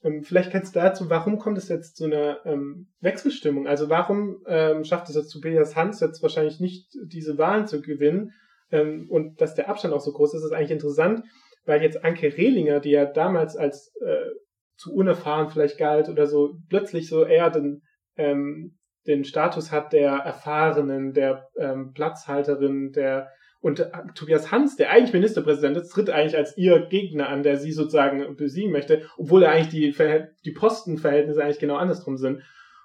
[0.02, 3.66] Ähm, vielleicht kannst du dazu, warum kommt es jetzt zu einer ähm, Wechselstimmung?
[3.66, 8.32] Also warum ähm, schafft es jetzt Tobias Hans jetzt wahrscheinlich nicht, diese Wahlen zu gewinnen?
[8.70, 11.22] Ähm, und dass der Abstand auch so groß ist, ist eigentlich interessant,
[11.64, 14.30] weil jetzt Anke Rehlinger, die ja damals als äh,
[14.76, 17.82] zu unerfahren vielleicht galt oder so, plötzlich so eher den,
[18.16, 24.90] ähm, den Status hat der Erfahrenen, der ähm, Platzhalterin, der und äh, Tobias Hans, der
[24.90, 29.42] eigentlich Ministerpräsident ist, tritt eigentlich als ihr Gegner an, der sie sozusagen besiegen möchte, obwohl
[29.42, 32.42] er eigentlich die, die Postenverhältnisse eigentlich genau andersrum sind.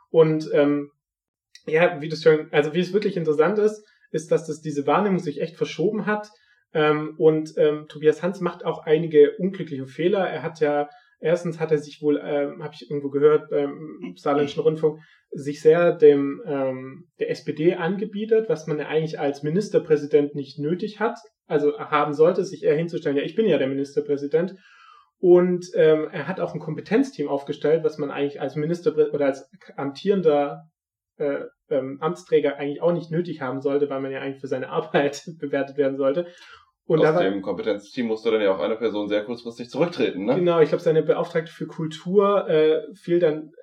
[0.09, 0.91] Und ähm,
[1.65, 5.19] ja, wie das schon, also wie es wirklich interessant ist, ist, dass das diese Wahrnehmung
[5.19, 6.29] sich echt verschoben hat.
[6.73, 10.27] Ähm, und ähm, Tobias Hans macht auch einige unglückliche Fehler.
[10.27, 10.89] Er hat ja
[11.23, 14.99] Erstens hat er sich wohl, ähm, habe ich irgendwo gehört beim Saarländischen Rundfunk,
[15.31, 20.99] sich sehr dem ähm, der SPD angebietet, was man ja eigentlich als Ministerpräsident nicht nötig
[20.99, 24.55] hat, also haben sollte, sich eher hinzustellen, ja, ich bin ja der Ministerpräsident.
[25.17, 29.49] Und ähm, er hat auch ein Kompetenzteam aufgestellt, was man eigentlich als Minister oder als
[29.77, 30.63] amtierender
[31.15, 34.67] äh, ähm, Amtsträger eigentlich auch nicht nötig haben sollte, weil man ja eigentlich für seine
[34.67, 36.27] Arbeit bewertet werden sollte.
[36.85, 40.35] Und Aus dem Kompetenzteam musste dann ja auch eine Person sehr kurzfristig zurücktreten, ne?
[40.35, 43.53] Genau, ich glaube, seine Beauftragte für Kultur äh, fiel dann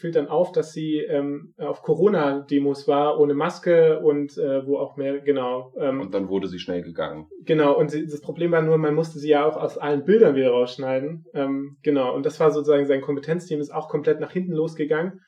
[0.00, 4.96] fiel dann auf, dass sie ähm, auf Corona-Demos war, ohne Maske und äh, wo auch
[4.96, 5.74] mehr, genau.
[5.76, 7.26] Ähm, und dann wurde sie schnell gegangen.
[7.44, 10.34] Genau, und sie, das Problem war nur, man musste sie ja auch aus allen Bildern
[10.34, 11.26] wieder rausschneiden.
[11.34, 15.20] Ähm, genau, und das war sozusagen sein Kompetenzteam, ist auch komplett nach hinten losgegangen.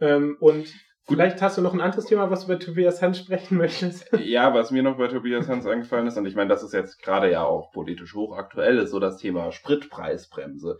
[0.00, 0.74] Ähm, und
[1.08, 4.10] Vielleicht hast du noch ein anderes Thema, was du bei Tobias Hans sprechen möchtest.
[4.18, 7.00] Ja, was mir noch bei Tobias Hans eingefallen ist, und ich meine, das ist jetzt
[7.00, 10.78] gerade ja auch politisch hochaktuell, ist so das Thema Spritpreisbremse.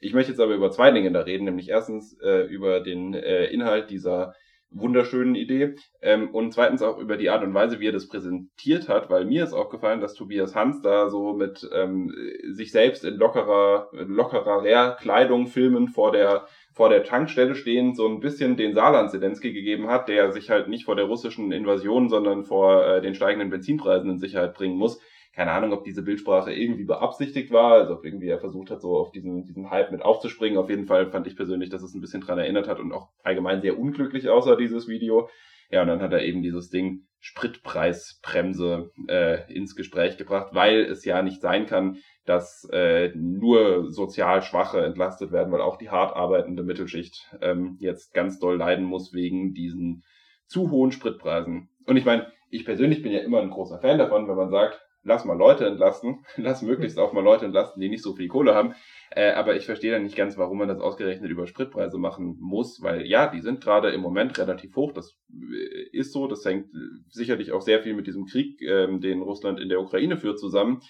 [0.00, 3.46] Ich möchte jetzt aber über zwei Dinge da reden, nämlich erstens äh, über den äh,
[3.46, 4.34] Inhalt dieser
[4.70, 8.88] wunderschönen Idee ähm, und zweitens auch über die Art und Weise, wie er das präsentiert
[8.88, 12.12] hat, weil mir ist aufgefallen, dass Tobias Hans da so mit ähm,
[12.52, 16.46] sich selbst in lockerer, lockerer Kleidung filmen vor der
[16.78, 20.68] vor der Tankstelle stehend so ein bisschen den Saarland Zelensky gegeben hat, der sich halt
[20.68, 25.00] nicht vor der russischen Invasion, sondern vor äh, den steigenden Benzinpreisen in Sicherheit bringen muss
[25.38, 28.96] keine Ahnung, ob diese Bildsprache irgendwie beabsichtigt war, also ob irgendwie er versucht hat, so
[28.96, 30.58] auf diesen, diesen Hype mit aufzuspringen.
[30.58, 33.10] Auf jeden Fall fand ich persönlich, dass es ein bisschen dran erinnert hat und auch
[33.22, 35.28] allgemein sehr unglücklich aussah, dieses Video.
[35.70, 41.04] Ja, und dann hat er eben dieses Ding Spritpreisbremse äh, ins Gespräch gebracht, weil es
[41.04, 46.14] ja nicht sein kann, dass äh, nur sozial Schwache entlastet werden, weil auch die hart
[46.14, 50.04] arbeitende Mittelschicht ähm, jetzt ganz doll leiden muss wegen diesen
[50.46, 51.70] zu hohen Spritpreisen.
[51.86, 54.80] Und ich meine, ich persönlich bin ja immer ein großer Fan davon, wenn man sagt,
[55.04, 58.54] lass mal Leute entlasten, lass möglichst auch mal Leute entlasten, die nicht so viel Kohle
[58.54, 58.74] haben.
[59.10, 62.82] Äh, aber ich verstehe dann nicht ganz, warum man das ausgerechnet über Spritpreise machen muss,
[62.82, 64.92] weil ja, die sind gerade im Moment relativ hoch.
[64.92, 66.26] Das äh, ist so.
[66.26, 69.80] Das hängt äh, sicherlich auch sehr viel mit diesem Krieg, ähm, den Russland in der
[69.80, 70.82] Ukraine führt, zusammen.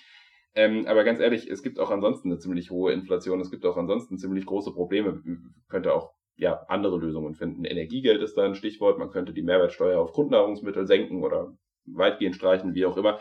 [0.58, 3.40] Ähm, aber ganz ehrlich, es gibt auch ansonsten eine ziemlich hohe Inflation.
[3.40, 5.22] Es gibt auch ansonsten ziemlich große Probleme.
[5.68, 7.64] Könnte auch ja, andere Lösungen finden.
[7.64, 8.98] Energiegeld ist da ein Stichwort.
[8.98, 13.20] Man könnte die Mehrwertsteuer auf Grundnahrungsmittel senken oder weitgehend streichen, wie auch immer.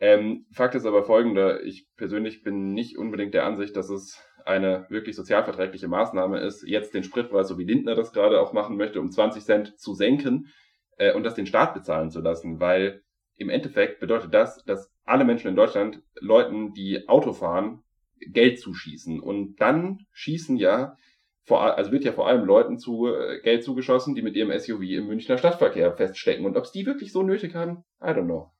[0.00, 1.62] Ähm, Fakt ist aber folgender.
[1.62, 6.94] Ich persönlich bin nicht unbedingt der Ansicht, dass es eine wirklich sozialverträgliche Maßnahme ist, jetzt
[6.94, 10.48] den Spritpreis, so wie Lindner das gerade auch machen möchte, um 20 Cent zu senken
[10.96, 13.02] äh, und das den Staat bezahlen zu lassen, weil
[13.36, 17.82] im Endeffekt bedeutet das, dass alle Menschen in Deutschland Leuten, die Auto fahren,
[18.20, 19.20] Geld zuschießen.
[19.20, 20.96] Und dann schießen ja,
[21.44, 24.80] vor, also wird ja vor allem Leuten zu äh, Geld zugeschossen, die mit ihrem SUV
[24.82, 26.44] im Münchner Stadtverkehr feststecken.
[26.44, 28.50] Und ob es die wirklich so nötig haben, I don't know.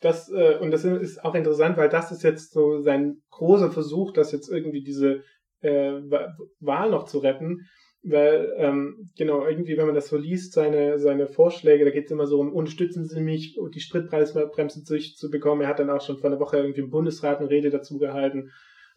[0.00, 4.12] Das, äh, und das ist auch interessant, weil das ist jetzt so sein großer Versuch,
[4.12, 5.24] das jetzt irgendwie diese
[5.60, 6.00] äh,
[6.60, 7.66] Wahl noch zu retten.
[8.02, 12.10] Weil, ähm, genau, irgendwie, wenn man das so liest, seine, seine Vorschläge, da geht es
[12.10, 15.62] immer so um, unterstützen Sie mich, die Spritpreisbremse durchzubekommen.
[15.62, 18.50] Er hat dann auch schon vor einer Woche irgendwie im Bundesrat eine Rede dazu gehalten.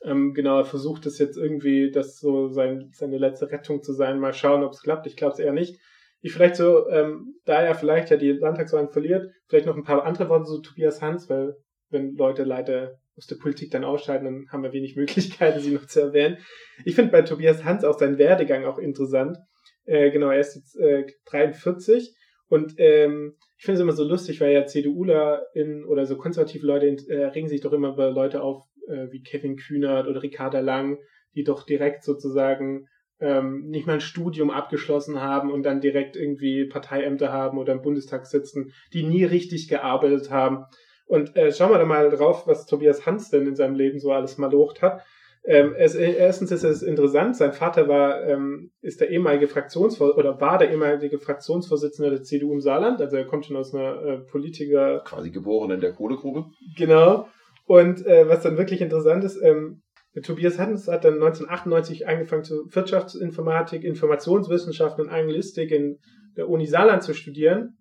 [0.03, 4.19] Ähm, genau, er versucht das jetzt irgendwie, das so sein, seine letzte Rettung zu sein.
[4.19, 5.05] Mal schauen, ob es klappt.
[5.05, 5.79] Ich glaube es eher nicht
[6.23, 10.05] ich vielleicht so, ähm, da er vielleicht ja die Landtagswahlen verliert, vielleicht noch ein paar
[10.05, 11.57] andere Worte zu Tobias Hans, weil
[11.89, 16.01] wenn Leute leider der Politik dann ausscheiden, dann haben wir wenig Möglichkeiten, sie noch zu
[16.01, 16.37] erwähnen.
[16.85, 19.37] Ich finde bei Tobias Hans auch seinen Werdegang auch interessant.
[19.85, 22.15] Äh, genau, er ist jetzt äh, 43
[22.47, 26.65] und ähm, ich finde es immer so lustig, weil ja CDUler in, oder so konservative
[26.65, 30.59] Leute äh, regen sich doch immer über Leute auf, äh, wie Kevin Kühnert oder Ricarda
[30.59, 30.97] Lang,
[31.35, 32.87] die doch direkt sozusagen
[33.19, 37.81] ähm, nicht mal ein Studium abgeschlossen haben und dann direkt irgendwie Parteiämter haben oder im
[37.81, 40.65] Bundestag sitzen, die nie richtig gearbeitet haben.
[41.13, 44.11] Und äh, schauen wir da mal drauf, was Tobias Hans denn in seinem Leben so
[44.11, 45.03] alles malocht hat.
[45.43, 50.41] Ähm, es, erstens ist es interessant, sein Vater war, ähm, ist der ehemalige Fraktionsvor oder
[50.41, 54.17] war der ehemalige Fraktionsvorsitzende der CDU im Saarland, also er kommt schon aus einer äh,
[54.21, 55.03] Politiker.
[55.05, 56.45] Quasi geboren in der Kohlegrube.
[56.77, 57.27] Genau.
[57.67, 59.83] Und äh, was dann wirklich interessant ist, ähm,
[60.23, 65.99] Tobias Hans hat dann 1998 angefangen zu Wirtschaftsinformatik, Informationswissenschaften und Anglistik in
[66.37, 67.77] der Uni Saarland zu studieren,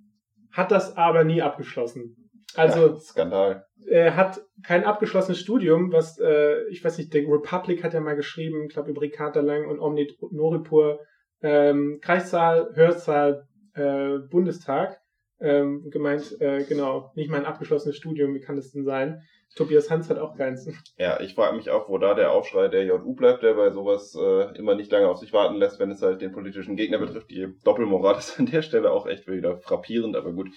[0.51, 2.22] hat das aber nie abgeschlossen.
[2.57, 3.67] Also ja, Skandal.
[3.87, 8.17] Er hat kein abgeschlossenes Studium, was äh, ich weiß nicht, der Republic hat ja mal
[8.17, 11.01] geschrieben, ich glaube über Ricarda Lang und Omni Noripur,
[11.43, 15.01] ähm, Kreiszahl, Hörzahl, äh, Bundestag
[15.41, 19.23] ähm, gemeint, äh, genau, nicht mal ein abgeschlossenes Studium, wie kann das denn sein?
[19.55, 20.67] Tobias Hans hat auch keins.
[20.97, 24.15] Ja, ich frage mich auch, wo da der Aufschrei der JU bleibt, der bei sowas
[24.15, 27.31] äh, immer nicht lange auf sich warten lässt, wenn es halt den politischen Gegner betrifft.
[27.31, 30.49] Die Doppelmoral ist an der Stelle auch echt wieder frappierend, aber gut.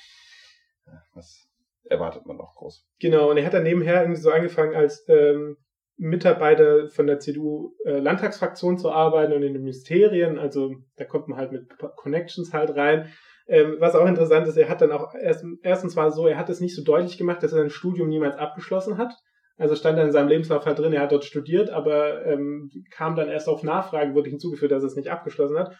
[1.13, 1.44] Was
[1.89, 2.87] erwartet man noch groß?
[2.99, 5.57] Genau, und er hat dann nebenher irgendwie so angefangen als ähm,
[5.97, 10.37] Mitarbeiter von der CDU-Landtagsfraktion äh, zu arbeiten und in den Ministerien.
[10.37, 13.11] Also da kommt man halt mit Connections halt rein.
[13.47, 16.37] Ähm, was auch interessant ist, er hat dann auch erst, erstens war es so, er
[16.37, 19.13] hat es nicht so deutlich gemacht, dass er sein Studium niemals abgeschlossen hat.
[19.57, 23.15] Also stand dann in seinem Lebenslauf halt drin, er hat dort studiert, aber ähm, kam
[23.15, 25.77] dann erst auf Nachfrage, wurde hinzugefügt, dass er es nicht abgeschlossen hat.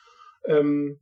[0.48, 1.00] Ähm,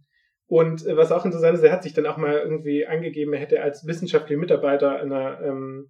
[0.53, 3.63] und was auch interessant ist, er hat sich dann auch mal irgendwie angegeben, er hätte
[3.63, 5.89] als wissenschaftlicher Mitarbeiter einer ähm,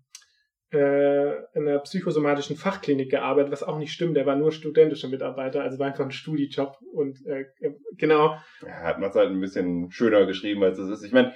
[0.72, 4.16] äh, in einer psychosomatischen Fachklinik gearbeitet, was auch nicht stimmt.
[4.16, 7.44] Der war nur studentischer Mitarbeiter, also war einfach ein Studijob und äh,
[7.98, 8.38] genau.
[8.66, 11.04] Ja, hat man es halt ein bisschen schöner geschrieben, als es ist.
[11.04, 11.34] Ich meine,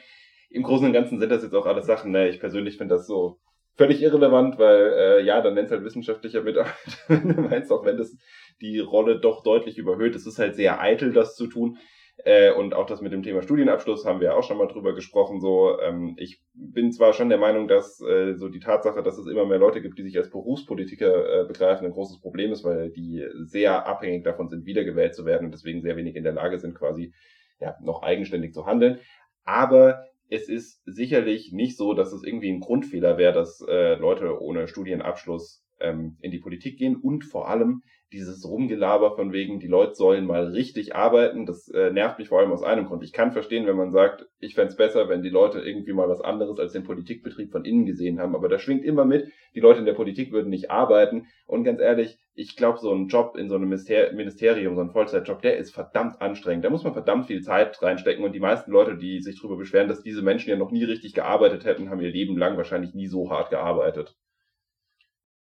[0.50, 2.30] im Großen und Ganzen sind das jetzt auch alles Sachen, ne?
[2.30, 3.42] Ich persönlich finde das so
[3.76, 6.78] völlig irrelevant, weil äh, ja, dann nennt es halt wissenschaftlicher Mitarbeiter.
[7.10, 8.16] du meinst auch, wenn das
[8.62, 10.16] die Rolle doch deutlich überhöht.
[10.16, 11.78] Es ist halt sehr eitel, das zu tun.
[12.23, 15.39] Äh, und auch das mit dem Thema Studienabschluss haben wir auch schon mal drüber gesprochen.
[15.39, 19.27] So, ähm, ich bin zwar schon der Meinung, dass äh, so die Tatsache, dass es
[19.27, 22.89] immer mehr Leute gibt, die sich als Berufspolitiker äh, begreifen, ein großes Problem ist, weil
[22.89, 26.58] die sehr abhängig davon sind, wiedergewählt zu werden und deswegen sehr wenig in der Lage
[26.58, 27.13] sind, quasi
[27.60, 28.99] ja noch eigenständig zu handeln.
[29.43, 34.41] Aber es ist sicherlich nicht so, dass es irgendwie ein Grundfehler wäre, dass äh, Leute
[34.41, 39.68] ohne Studienabschluss ähm, in die Politik gehen und vor allem dieses Rumgelaber von wegen, die
[39.68, 43.04] Leute sollen mal richtig arbeiten, das äh, nervt mich vor allem aus einem Grund.
[43.04, 46.22] Ich kann verstehen, wenn man sagt, ich fände besser, wenn die Leute irgendwie mal was
[46.22, 49.80] anderes als den Politikbetrieb von innen gesehen haben, aber da schwingt immer mit, die Leute
[49.80, 53.50] in der Politik würden nicht arbeiten und ganz ehrlich, ich glaube, so ein Job in
[53.50, 56.63] so einem Ministerium, so ein Vollzeitjob, der ist verdammt anstrengend.
[56.63, 59.88] Da muss man verdammt viel Zeit reinstecken und die meisten Leute, die sich darüber beschweren,
[59.88, 63.08] dass diese Menschen ja noch nie richtig gearbeitet hätten, haben ihr Leben lang wahrscheinlich nie
[63.08, 64.16] so hart gearbeitet.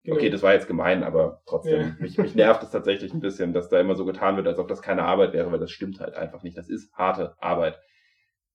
[0.07, 0.19] Genau.
[0.19, 1.95] Okay, das war jetzt gemein, aber trotzdem, ja.
[1.99, 4.69] mich, mich nervt es tatsächlich ein bisschen, dass da immer so getan wird, als ob
[4.69, 6.57] das keine Arbeit wäre, weil das stimmt halt einfach nicht.
[6.57, 7.77] Das ist harte Arbeit.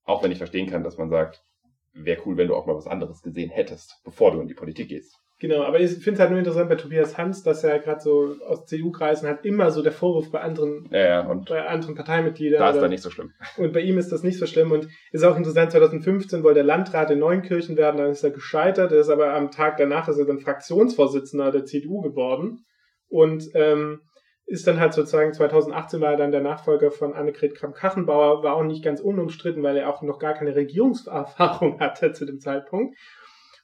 [0.04, 1.44] Auch wenn ich verstehen kann, dass man sagt,
[1.92, 4.88] wäre cool, wenn du auch mal was anderes gesehen hättest, bevor du in die Politik
[4.88, 5.21] gehst.
[5.42, 8.36] Genau, aber ich finde es halt nur interessant bei Tobias Hans, dass er gerade so
[8.46, 12.60] aus CDU-Kreisen hat immer so der Vorwurf bei anderen, ja, ja, und bei anderen Parteimitgliedern.
[12.60, 13.32] Da ist da nicht so schlimm.
[13.56, 14.70] Und bei ihm ist das nicht so schlimm.
[14.70, 18.92] Und ist auch interessant, 2015 wollte er Landrat in Neunkirchen werden, dann ist er gescheitert,
[18.92, 22.64] er ist aber am Tag danach ist er dann Fraktionsvorsitzender der CDU geworden.
[23.08, 24.02] Und ähm,
[24.46, 28.62] ist dann halt sozusagen 2018 war er dann der Nachfolger von Annegret Kramp-Kachenbauer, war auch
[28.62, 32.96] nicht ganz unumstritten, weil er auch noch gar keine Regierungserfahrung hatte zu dem Zeitpunkt.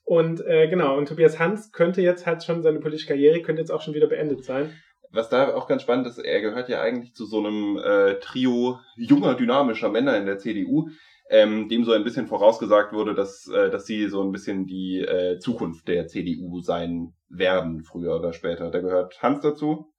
[0.09, 3.71] Und äh, genau, und Tobias Hans könnte jetzt halt schon seine politische Karriere, könnte jetzt
[3.71, 4.73] auch schon wieder beendet sein.
[5.11, 8.79] Was da auch ganz spannend ist, er gehört ja eigentlich zu so einem äh, Trio
[8.97, 10.88] junger, dynamischer Männer in der CDU,
[11.29, 15.01] ähm, dem so ein bisschen vorausgesagt wurde, dass, äh, dass sie so ein bisschen die
[15.01, 18.71] äh, Zukunft der CDU sein werden, früher oder später.
[18.71, 19.92] Da gehört Hans dazu.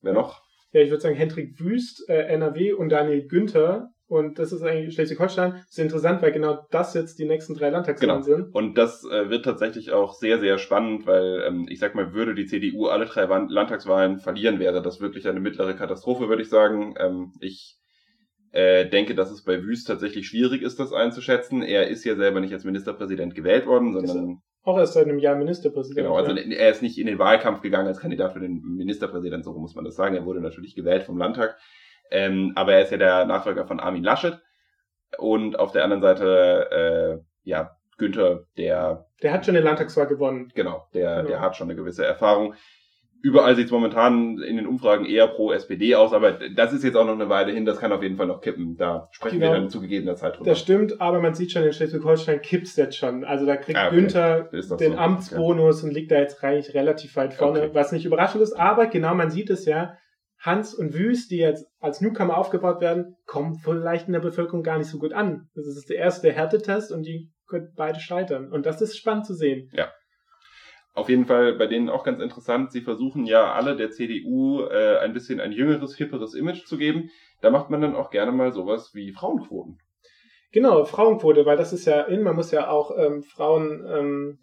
[0.00, 0.42] Wer noch?
[0.72, 4.94] Ja, ich würde sagen Hendrik Wüst, äh, NRW und Daniel Günther, und das ist eigentlich
[4.94, 5.52] Schleswig-Holstein.
[5.52, 8.36] Das ist interessant, weil genau das jetzt die nächsten drei Landtagswahlen genau.
[8.36, 8.54] sind.
[8.54, 12.34] Und das äh, wird tatsächlich auch sehr, sehr spannend, weil ähm, ich sag mal, würde
[12.34, 16.94] die CDU alle drei Landtagswahlen verlieren, wäre das wirklich eine mittlere Katastrophe, würde ich sagen.
[16.98, 17.78] Ähm, ich
[18.50, 21.62] äh, denke, dass es bei Wüst tatsächlich schwierig ist, das einzuschätzen.
[21.62, 25.36] Er ist ja selber nicht als Ministerpräsident gewählt worden, sondern auch erst seit einem Jahr
[25.36, 26.06] Ministerpräsident.
[26.06, 26.42] Genau, also ja.
[26.54, 29.86] er ist nicht in den Wahlkampf gegangen als Kandidat für den Ministerpräsident, so muss man
[29.86, 30.14] das sagen.
[30.14, 31.56] Er wurde natürlich gewählt vom Landtag.
[32.12, 34.38] Ähm, aber er ist ja der Nachfolger von Armin Laschet.
[35.18, 39.06] Und auf der anderen Seite, äh, ja, Günther, der.
[39.22, 40.50] Der hat schon den Landtagswahl gewonnen.
[40.54, 41.28] Genau, der, genau.
[41.28, 42.54] der hat schon eine gewisse Erfahrung.
[43.22, 46.96] Überall sieht es momentan in den Umfragen eher pro SPD aus, aber das ist jetzt
[46.96, 48.76] auch noch eine Weile hin, das kann auf jeden Fall noch kippen.
[48.76, 49.52] Da sprechen genau.
[49.52, 50.50] wir dann zu gegebener Zeit drüber.
[50.50, 53.22] Das stimmt, aber man sieht schon, in Schleswig-Holstein kippt's jetzt schon.
[53.22, 53.96] Also da kriegt ah, okay.
[53.96, 54.98] Günther den so.
[54.98, 55.86] Amtsbonus okay.
[55.86, 57.70] und liegt da jetzt eigentlich relativ weit vorne, okay.
[57.74, 59.96] was nicht überraschend ist, aber genau, man sieht es ja,
[60.42, 64.76] Hans und Wüst, die jetzt als Newcomer aufgebaut werden, kommen vielleicht in der Bevölkerung gar
[64.76, 65.48] nicht so gut an.
[65.54, 68.50] Das ist der erste Härtetest und die können beide scheitern.
[68.50, 69.70] Und das ist spannend zu sehen.
[69.72, 69.92] Ja.
[70.94, 72.72] Auf jeden Fall bei denen auch ganz interessant.
[72.72, 77.08] Sie versuchen ja alle der CDU äh, ein bisschen ein jüngeres, hipperes Image zu geben.
[77.40, 79.78] Da macht man dann auch gerne mal sowas wie Frauenquoten.
[80.50, 84.38] Genau, Frauenquote, weil das ist ja in, man muss ja auch ähm, Frauen ähm,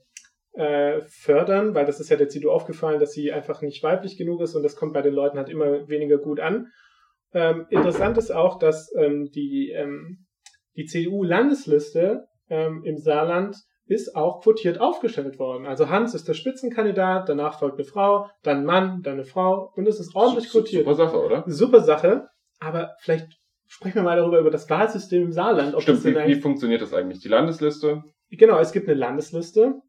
[0.59, 4.41] äh, fördern, weil das ist ja der CDU aufgefallen, dass sie einfach nicht weiblich genug
[4.41, 6.67] ist und das kommt bei den Leuten halt immer weniger gut an.
[7.31, 10.25] Ähm, interessant ist auch, dass ähm, die, ähm,
[10.75, 15.65] die CDU-Landesliste ähm, im Saarland ist auch quotiert aufgestellt worden.
[15.65, 19.87] Also Hans ist der Spitzenkandidat, danach folgt eine Frau, dann Mann, dann eine Frau und
[19.87, 20.83] es ist ordentlich quotiert.
[20.83, 21.43] Super Sache, oder?
[21.47, 22.27] Super Sache,
[22.59, 23.27] aber vielleicht
[23.67, 25.81] sprechen wir mal darüber, über das Wahlsystem im Saarland.
[25.81, 27.21] Stimmt, wie, wie funktioniert das eigentlich?
[27.21, 28.03] Die Landesliste?
[28.29, 29.81] Genau, es gibt eine Landesliste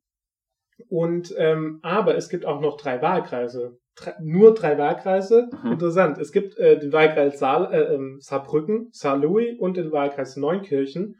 [0.88, 3.78] und ähm, aber es gibt auch noch drei Wahlkreise.
[3.96, 5.48] Drei, nur drei Wahlkreise.
[5.62, 5.72] Mhm.
[5.72, 6.18] Interessant.
[6.18, 11.16] Es gibt äh, den Wahlkreis Saar, äh, ähm, Saarbrücken, Saarlouis und den Wahlkreis Neunkirchen.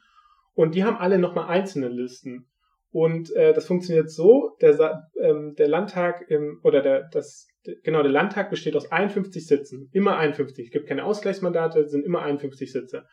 [0.55, 2.47] Und die haben alle nochmal einzelne Listen.
[2.93, 7.47] Und äh, das funktioniert so, der, ähm, der Landtag im, oder der, das,
[7.85, 9.89] genau, der Landtag besteht aus 51 Sitzen.
[9.93, 10.67] Immer 51.
[10.67, 13.05] Es gibt keine Ausgleichsmandate, sind immer 51 Sitze.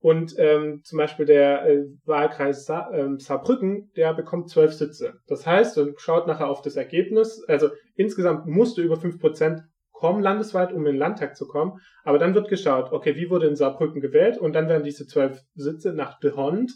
[0.00, 5.14] Und ähm, zum Beispiel der äh, Wahlkreis Sa ähm, Saarbrücken, der bekommt zwölf Sitze.
[5.26, 7.42] Das heißt, dann schaut nachher auf das Ergebnis.
[7.48, 9.62] Also insgesamt musste über fünf Prozent
[9.98, 11.80] kommen landesweit, um in den Landtag zu kommen.
[12.04, 14.38] Aber dann wird geschaut, okay, wie wurde in Saarbrücken gewählt?
[14.38, 16.72] Und dann werden diese zwölf Sitze nach de Hond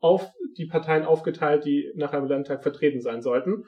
[0.00, 3.64] auf die Parteien aufgeteilt, die nachher im Landtag vertreten sein sollten.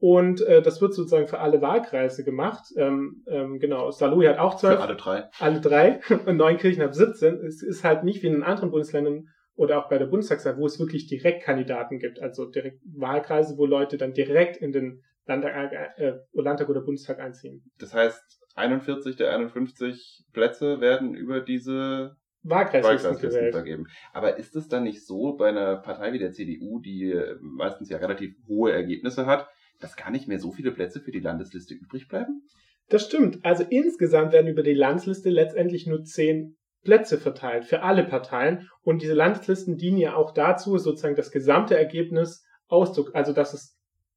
[0.00, 2.72] Und äh, das wird sozusagen für alle Wahlkreise gemacht.
[2.76, 4.76] Ähm, ähm, genau, Saarlouis hat auch zwölf.
[4.76, 5.24] Für alle drei.
[5.38, 6.00] Alle drei.
[6.26, 7.44] Und Neunkirchen hat 17.
[7.44, 10.80] Es ist halt nicht wie in anderen Bundesländern oder auch bei der Bundestagswahl, wo es
[10.80, 12.18] wirklich direkt Kandidaten gibt.
[12.18, 17.70] Also direkt Wahlkreise, wo Leute dann direkt in den Landtag, äh, Landtag oder Bundestag einziehen.
[17.78, 23.86] Das heißt, 41 der 51 Plätze werden über diese Wahlkreislisten Wahlkreislisten vergeben.
[24.14, 27.90] Aber ist es dann nicht so bei einer Partei wie der CDU, die äh, meistens
[27.90, 29.46] ja relativ hohe Ergebnisse hat,
[29.80, 32.42] dass gar nicht mehr so viele Plätze für die Landesliste übrig bleiben?
[32.88, 33.44] Das stimmt.
[33.44, 38.68] Also insgesamt werden über die Landsliste letztendlich nur zehn Plätze verteilt für alle Parteien.
[38.82, 43.76] Und diese Landeslisten dienen ja auch dazu, sozusagen das gesamte Ergebnis auszug, also dass es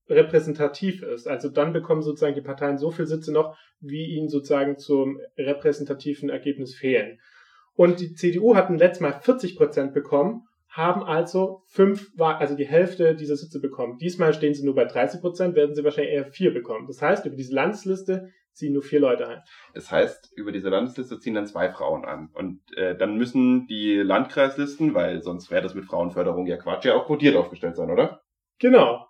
[0.10, 1.28] repräsentativ ist.
[1.28, 6.30] Also dann bekommen sozusagen die Parteien so viele Sitze noch, wie ihnen sozusagen zum repräsentativen
[6.30, 7.20] Ergebnis fehlen.
[7.76, 10.44] Und die CDU hatten letztes Mal 40 Prozent bekommen,
[10.74, 14.00] haben also fünf, also die Hälfte dieser Sitze bekommen.
[14.00, 16.88] Diesmal stehen sie nur bei 30 Prozent, werden sie wahrscheinlich eher vier bekommen.
[16.88, 19.42] Das heißt, über diese Landesliste ziehen nur vier Leute ein.
[19.76, 22.30] Das heißt, über diese Landesliste ziehen dann zwei Frauen an.
[22.34, 26.96] Und äh, dann müssen die Landkreislisten, weil sonst wäre das mit Frauenförderung ja Quatsch, ja
[26.96, 28.24] auch quotiert aufgestellt sein, oder?
[28.58, 29.06] Genau.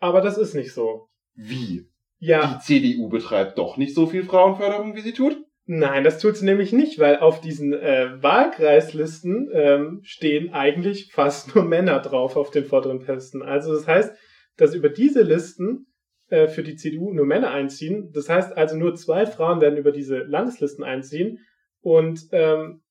[0.00, 1.08] Aber das ist nicht so.
[1.34, 1.88] Wie?
[2.18, 5.43] Ja, Die CDU betreibt doch nicht so viel Frauenförderung, wie sie tut?
[5.66, 11.54] Nein, das tut sie nämlich nicht, weil auf diesen äh, Wahlkreislisten ähm, stehen eigentlich fast
[11.54, 13.42] nur Männer drauf auf den vorderen Posten.
[13.42, 14.16] Also das heißt,
[14.56, 15.86] dass über diese Listen
[16.28, 18.10] äh, für die CDU nur Männer einziehen.
[18.12, 21.38] Das heißt also nur zwei Frauen werden über diese Landeslisten einziehen
[21.80, 22.82] und ähm,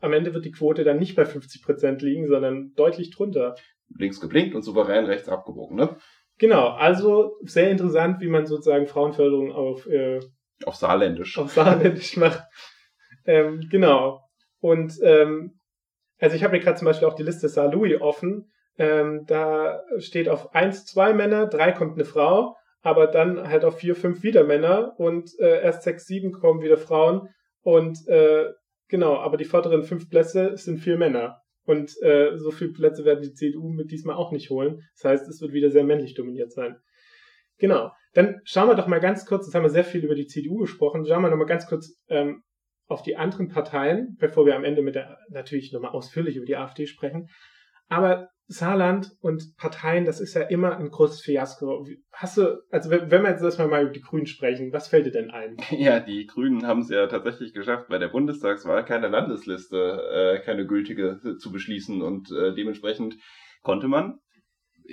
[0.00, 3.54] am Ende wird die Quote dann nicht bei 50 Prozent liegen, sondern deutlich drunter.
[3.96, 5.96] Links geblinkt und souverän rechts abgebogen, ne?
[6.38, 10.20] Genau, also sehr interessant, wie man sozusagen Frauenförderung auf äh,
[10.64, 11.38] Auf Saarländisch.
[11.38, 12.44] auf Saarländisch macht.
[13.24, 14.22] Ähm, genau.
[14.60, 15.58] Und ähm,
[16.18, 18.52] also ich habe mir gerade zum Beispiel auch die Liste Saar-Louis offen.
[18.78, 23.78] Ähm, da steht auf eins zwei Männer, drei kommt eine Frau, aber dann halt auf
[23.78, 27.28] vier fünf wieder Männer und äh, erst sechs sieben kommen wieder Frauen.
[27.62, 28.50] Und äh,
[28.88, 31.40] genau, aber die vorderen fünf Plätze sind vier Männer.
[31.64, 34.82] Und äh, so viele Plätze werden die CDU mit diesmal auch nicht holen.
[34.96, 36.76] Das heißt, es wird wieder sehr männlich dominiert sein.
[37.60, 37.92] Genau.
[38.14, 40.58] Dann schauen wir doch mal ganz kurz, jetzt haben wir sehr viel über die CDU
[40.58, 42.42] gesprochen, schauen wir noch mal ganz kurz ähm,
[42.88, 46.56] auf die anderen Parteien, bevor wir am Ende mit der natürlich nochmal ausführlich über die
[46.56, 47.28] AfD sprechen.
[47.88, 51.86] Aber Saarland und Parteien, das ist ja immer ein großes Fiasko.
[52.12, 55.12] Hast du, also wenn wir jetzt erstmal mal über die Grünen sprechen, was fällt dir
[55.12, 55.56] denn ein?
[55.70, 60.66] Ja, die Grünen haben es ja tatsächlich geschafft, bei der Bundestagswahl keine Landesliste, äh, keine
[60.66, 63.16] gültige zu beschließen und äh, dementsprechend
[63.62, 64.18] konnte man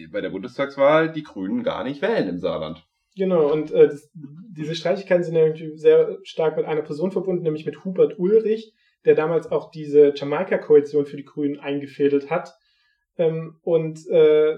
[0.06, 2.86] bei der Bundestagswahl die Grünen gar nicht wählen im Saarland.
[3.16, 7.66] Genau, und äh, das, diese Streitigkeiten sind natürlich sehr stark mit einer Person verbunden, nämlich
[7.66, 8.76] mit Hubert Ulrich,
[9.06, 12.54] der damals auch diese Jamaika-Koalition für die Grünen eingefädelt hat.
[13.18, 14.58] Ähm, und äh,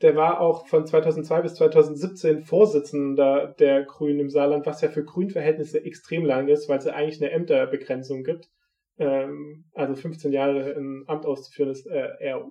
[0.00, 5.04] der war auch von 2002 bis 2017 Vorsitzender der Grünen im Saarland, was ja für
[5.04, 8.48] Grünverhältnisse extrem lang ist, weil es ja eigentlich eine Ämterbegrenzung gibt.
[8.98, 12.50] Ähm, also 15 Jahre im Amt auszuführen ist äh, eher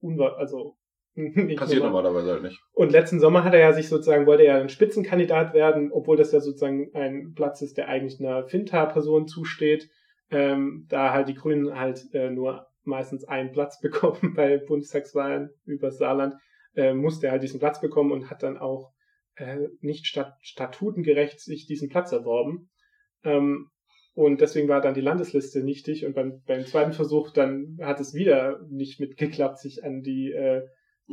[0.00, 0.76] unwahr, also
[1.56, 2.02] Passiert normal.
[2.02, 2.60] normalerweise halt nicht.
[2.72, 6.16] Und letzten Sommer hat er ja sich sozusagen, wollte er ja ein Spitzenkandidat werden, obwohl
[6.16, 9.88] das ja sozusagen ein Platz ist, der eigentlich einer Finta-Person zusteht.
[10.30, 15.90] Ähm, da halt die Grünen halt äh, nur meistens einen Platz bekommen bei Bundestagswahlen über
[15.90, 16.34] Saarland,
[16.74, 18.92] äh, musste er halt diesen Platz bekommen und hat dann auch
[19.36, 22.70] äh, nicht stat statutengerecht sich diesen Platz erworben.
[23.24, 23.68] Ähm,
[24.14, 28.12] und deswegen war dann die Landesliste nichtig und beim, beim zweiten Versuch dann hat es
[28.12, 30.62] wieder nicht mitgeklappt, sich an die äh,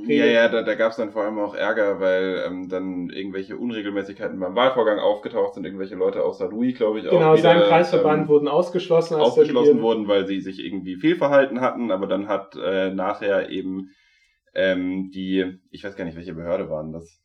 [0.08, 3.58] Ja, ja, da, da gab es dann vor allem auch Ärger, weil ähm, dann irgendwelche
[3.58, 7.64] Unregelmäßigkeiten beim Wahlvorgang aufgetaucht sind, irgendwelche Leute außer Louis, glaube ich, auch Genau, wieder, seinem
[7.64, 9.16] Kreisverband ähm, wurden ausgeschlossen.
[9.16, 13.90] als ausgeschlossen wurden, weil sie sich irgendwie fehlverhalten hatten, aber dann hat äh, nachher eben
[14.54, 17.22] ähm, die, ich weiß gar nicht, welche Behörde waren das,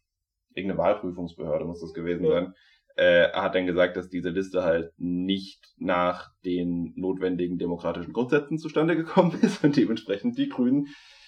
[0.54, 2.30] irgendeine Wahlprüfungsbehörde muss das gewesen Ja.
[2.30, 2.54] sein,
[2.96, 8.94] äh, hat dann gesagt, dass diese Liste halt nicht nach den notwendigen demokratischen Grundsätzen zustande
[8.96, 10.86] gekommen ist und dementsprechend die Grünen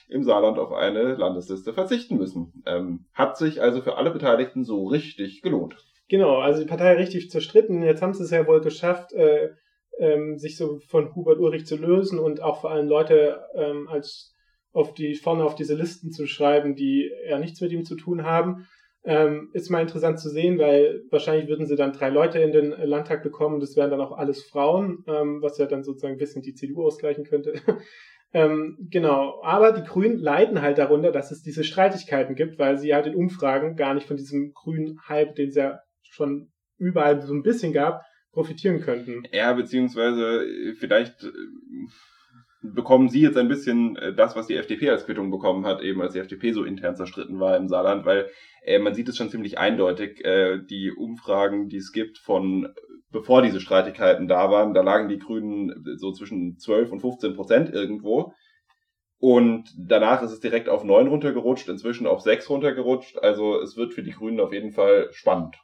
[0.08, 2.62] im Saarland auf eine Landesliste verzichten müssen.
[2.66, 5.76] Ähm, hat sich also für alle Beteiligten so richtig gelohnt.
[6.08, 7.82] Genau, also die Partei richtig zerstritten.
[7.82, 9.50] Jetzt haben sie es ja wohl geschafft, äh,
[9.98, 14.34] ähm, sich so von Hubert Ulrich zu lösen und auch vor allem Leute ähm, als
[14.72, 18.24] auf die vorne auf diese Listen zu schreiben, die ja nichts mit ihm zu tun
[18.24, 18.66] haben.
[19.04, 22.70] Ähm, ist mal interessant zu sehen, weil wahrscheinlich würden sie dann drei Leute in den
[22.70, 23.60] Landtag bekommen.
[23.60, 26.84] Das wären dann auch alles Frauen, ähm, was ja dann sozusagen ein bisschen die CDU
[26.84, 27.54] ausgleichen könnte.
[28.36, 32.94] ähm, genau, aber die Grünen leiden halt darunter, dass es diese Streitigkeiten gibt, weil sie
[32.94, 37.32] halt in Umfragen gar nicht von diesem grünen Hype, den es ja schon überall so
[37.32, 39.22] ein bisschen gab, profitieren könnten.
[39.32, 41.28] Ja, beziehungsweise äh, vielleicht äh,
[42.74, 46.00] bekommen Sie jetzt ein bisschen äh, das, was die FDP als Quittung bekommen hat, eben
[46.02, 48.30] als die FDP so intern zerstritten war im Saarland, weil
[48.62, 52.68] äh, man sieht es schon ziemlich eindeutig, äh, die Umfragen, die es gibt von
[53.10, 57.72] bevor diese Streitigkeiten da waren, da lagen die Grünen so zwischen 12 und 15 Prozent
[57.72, 58.32] irgendwo.
[59.18, 63.18] Und danach ist es direkt auf neun runtergerutscht, inzwischen auf sechs runtergerutscht.
[63.18, 65.56] Also es wird für die Grünen auf jeden Fall spannend.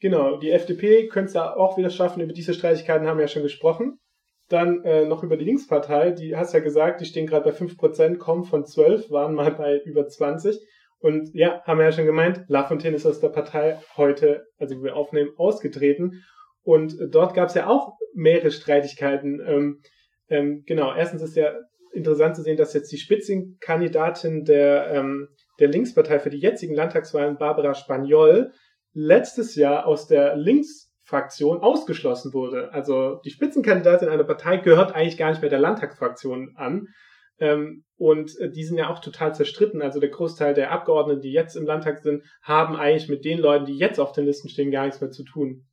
[0.00, 2.22] Genau, die FDP könnte es da auch wieder schaffen.
[2.22, 3.98] Über diese Streitigkeiten haben wir ja schon gesprochen.
[4.54, 8.18] Dann äh, noch über die Linkspartei, die hast ja gesagt, die stehen gerade bei 5%,
[8.18, 10.60] kommen von 12, waren mal bei über 20.
[11.00, 14.94] Und ja, haben wir ja schon gemeint, Lafontaine ist aus der Partei heute, also wir
[14.94, 16.22] aufnehmen, ausgetreten.
[16.62, 19.40] Und dort gab es ja auch mehrere Streitigkeiten.
[19.44, 19.80] Ähm,
[20.28, 21.52] ähm, genau, erstens ist ja
[21.92, 27.38] interessant zu sehen, dass jetzt die Spitzenkandidatin der, ähm, der Linkspartei für die jetzigen Landtagswahlen,
[27.38, 28.52] Barbara Spagnol,
[28.92, 30.36] letztes Jahr aus der
[31.04, 32.72] Linksfraktion ausgeschlossen wurde.
[32.72, 36.88] Also die Spitzenkandidatin einer Partei gehört eigentlich gar nicht mehr der Landtagsfraktion an.
[37.38, 39.82] Ähm, und äh, die sind ja auch total zerstritten.
[39.82, 43.66] Also der Großteil der Abgeordneten, die jetzt im Landtag sind, haben eigentlich mit den Leuten,
[43.66, 45.66] die jetzt auf den Listen stehen, gar nichts mehr zu tun.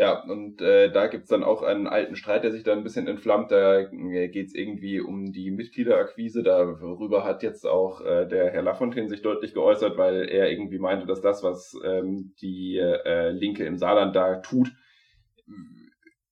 [0.00, 3.06] Ja, und äh, da gibt's dann auch einen alten Streit, der sich da ein bisschen
[3.06, 3.50] entflammt.
[3.50, 6.42] Da äh, geht's irgendwie um die Mitgliederakquise.
[6.42, 11.04] Darüber hat jetzt auch äh, der Herr Lafontaine sich deutlich geäußert, weil er irgendwie meinte,
[11.04, 14.72] dass das, was ähm, die äh, Linke im Saarland da tut,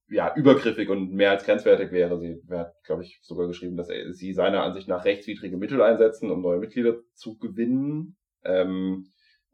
[0.08, 2.18] ja, übergriffig und mehr als grenzwertig wäre.
[2.18, 6.40] Sie hat, glaube ich, sogar geschrieben, dass sie seiner Ansicht nach rechtswidrige Mittel einsetzen, um
[6.40, 8.16] neue Mitglieder zu gewinnen.
[8.46, 9.08] Ähm,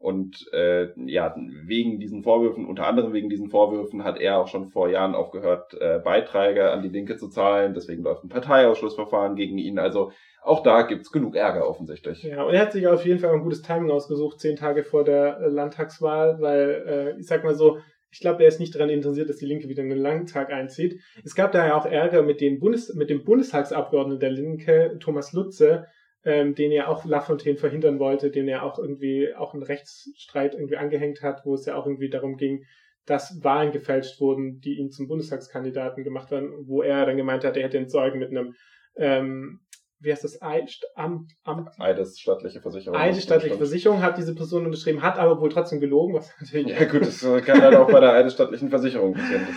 [0.05, 4.69] und äh, ja, wegen diesen Vorwürfen, unter anderem wegen diesen Vorwürfen, hat er auch schon
[4.69, 7.73] vor Jahren aufgehört, äh, Beiträge an die Linke zu zahlen.
[7.73, 9.79] Deswegen läuft ein Parteiausschlussverfahren gegen ihn.
[9.79, 10.11] Also
[10.43, 12.21] auch da gibt's genug Ärger offensichtlich.
[12.21, 15.03] Ja, und er hat sich auf jeden Fall ein gutes Timing ausgesucht, zehn Tage vor
[15.03, 17.79] der äh, Landtagswahl, weil äh, ich sag mal so,
[18.11, 21.01] ich glaube, er ist nicht daran interessiert, dass die Linke wieder einen Landtag einzieht.
[21.23, 25.33] Es gab da ja auch Ärger mit, den Bundes mit dem Bundestagsabgeordneten der Linke, Thomas
[25.33, 25.87] Lutze,
[26.25, 30.77] ähm, den er auch Lafontaine verhindern wollte, den er auch irgendwie auch einen Rechtsstreit irgendwie
[30.77, 32.65] angehängt hat, wo es ja auch irgendwie darum ging,
[33.05, 37.55] dass Wahlen gefälscht wurden, die ihn zum Bundestagskandidaten gemacht haben, wo er dann gemeint hat,
[37.55, 38.55] er hätte entsorgen mit einem
[38.97, 39.59] ähm,
[39.99, 42.97] wie heißt das, Amt, Amt, Eidesstattliche Versicherung.
[42.97, 46.13] Eidesstattliche Versicherung hat diese Person unterschrieben, hat aber wohl trotzdem gelogen.
[46.13, 49.47] Was natürlich ja gut, das kann halt auch bei der Eidesstattlichen Versicherung passieren.
[49.47, 49.55] Das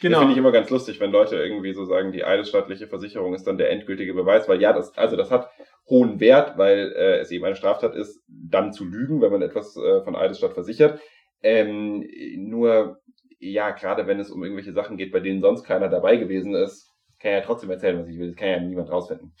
[0.00, 0.18] genau.
[0.18, 3.58] finde ich immer ganz lustig, wenn Leute irgendwie so sagen, die Eidesstattliche Versicherung ist dann
[3.58, 5.50] der endgültige Beweis, weil ja, das, also das hat
[5.88, 9.76] hohen Wert, weil äh, es eben eine Straftat ist, dann zu lügen, wenn man etwas
[9.76, 11.00] äh, von Eidesstadt versichert.
[11.42, 13.00] Ähm, nur,
[13.38, 16.92] ja, gerade wenn es um irgendwelche Sachen geht, bei denen sonst keiner dabei gewesen ist,
[17.20, 18.28] kann ja trotzdem erzählen, was ich will.
[18.28, 19.32] Das kann ja niemand rausfinden.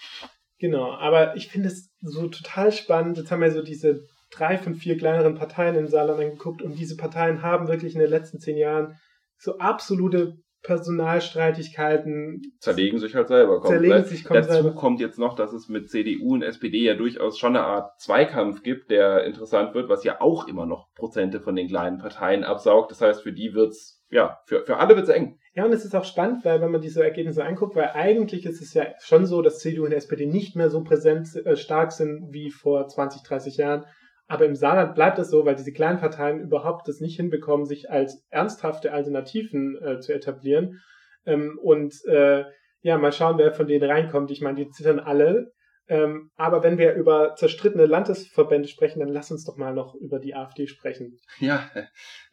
[0.58, 3.18] Genau, aber ich finde es so total spannend.
[3.18, 6.96] Jetzt haben wir so diese drei von vier kleineren Parteien im Saarland angeguckt und diese
[6.96, 8.98] Parteien haben wirklich in den letzten zehn Jahren
[9.38, 14.06] so absolute Personalstreitigkeiten zerlegen sich halt selber komplett.
[14.06, 14.74] Sich Dazu selber.
[14.74, 18.62] kommt jetzt noch, dass es mit CDU und SPD ja durchaus schon eine Art Zweikampf
[18.62, 22.90] gibt, der interessant wird, was ja auch immer noch Prozente von den kleinen Parteien absaugt.
[22.90, 25.38] Das heißt, für die wird's ja, für, für alle wird's eng.
[25.54, 28.62] Ja, und es ist auch spannend, weil wenn man diese Ergebnisse anguckt, weil eigentlich ist
[28.62, 32.32] es ja schon so, dass CDU und SPD nicht mehr so präsent äh, stark sind
[32.32, 33.84] wie vor 20, 30 Jahren.
[34.28, 37.90] Aber im Saarland bleibt es so, weil diese kleinen Parteien überhaupt das nicht hinbekommen, sich
[37.90, 40.80] als ernsthafte Alternativen äh, zu etablieren.
[41.24, 42.44] Ähm, und äh,
[42.82, 44.30] ja, mal schauen, wer von denen reinkommt.
[44.30, 45.52] Ich meine, die zittern alle.
[45.88, 50.18] Ähm, aber wenn wir über zerstrittene Landesverbände sprechen, dann lass uns doch mal noch über
[50.18, 51.18] die AfD sprechen.
[51.40, 51.70] Ja,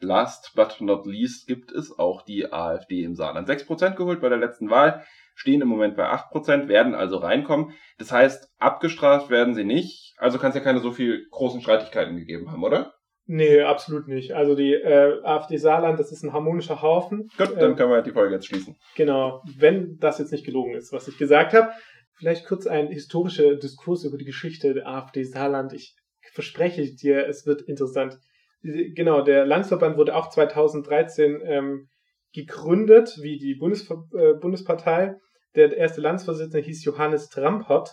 [0.00, 3.48] last but not least gibt es auch die AfD im Saarland.
[3.48, 5.04] 6% geholt bei der letzten Wahl
[5.34, 7.72] stehen im Moment bei 8%, werden also reinkommen.
[7.98, 10.14] Das heißt, abgestraft werden sie nicht.
[10.18, 12.94] Also kann es ja keine so viel großen Streitigkeiten gegeben haben, oder?
[13.28, 14.32] Nee, absolut nicht.
[14.32, 17.28] Also die äh, AfD Saarland, das ist ein harmonischer Haufen.
[17.36, 18.76] Gut, dann ähm, können wir die Folge jetzt schließen.
[18.94, 21.70] Genau, wenn das jetzt nicht gelogen ist, was ich gesagt habe.
[22.16, 25.72] Vielleicht kurz ein historischer Diskurs über die Geschichte der AfD Saarland.
[25.72, 25.94] Ich
[26.32, 28.18] verspreche dir, es wird interessant.
[28.62, 31.88] Genau, der Landesverband wurde auch 2013 ähm,
[32.32, 35.14] gegründet, wie die Bundesver äh, Bundespartei.
[35.54, 37.90] Der erste Landesvorsitzende hieß Johannes Trampott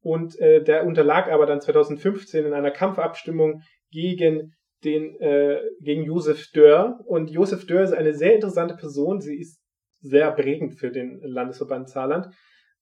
[0.00, 4.54] und äh, der unterlag aber dann 2015 in einer Kampfabstimmung gegen
[4.84, 9.20] den äh, gegen Josef Dörr und Josef Dörr ist eine sehr interessante Person.
[9.20, 9.60] Sie ist
[10.00, 12.28] sehr prägend für den Landesverband Saarland,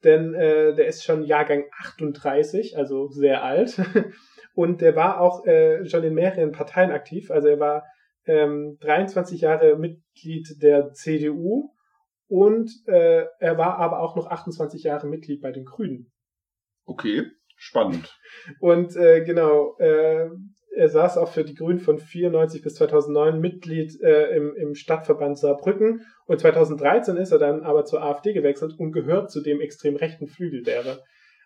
[0.04, 3.80] denn äh, der ist schon Jahrgang 38, also sehr alt
[4.54, 7.30] und der war auch äh, schon in mehreren Parteien aktiv.
[7.30, 7.84] Also er war
[8.26, 11.70] ähm, 23 Jahre Mitglied der CDU
[12.28, 16.12] und äh, er war aber auch noch 28 Jahre Mitglied bei den Grünen.
[16.86, 17.26] Okay,
[17.56, 18.18] spannend.
[18.60, 20.28] Und äh, genau, äh,
[20.76, 25.38] er saß auch für die Grünen von 94 bis 2009 Mitglied äh, im, im Stadtverband
[25.38, 29.96] Saarbrücken und 2013 ist er dann aber zur AfD gewechselt und gehört zu dem extrem
[29.96, 30.98] rechten Flügel derer.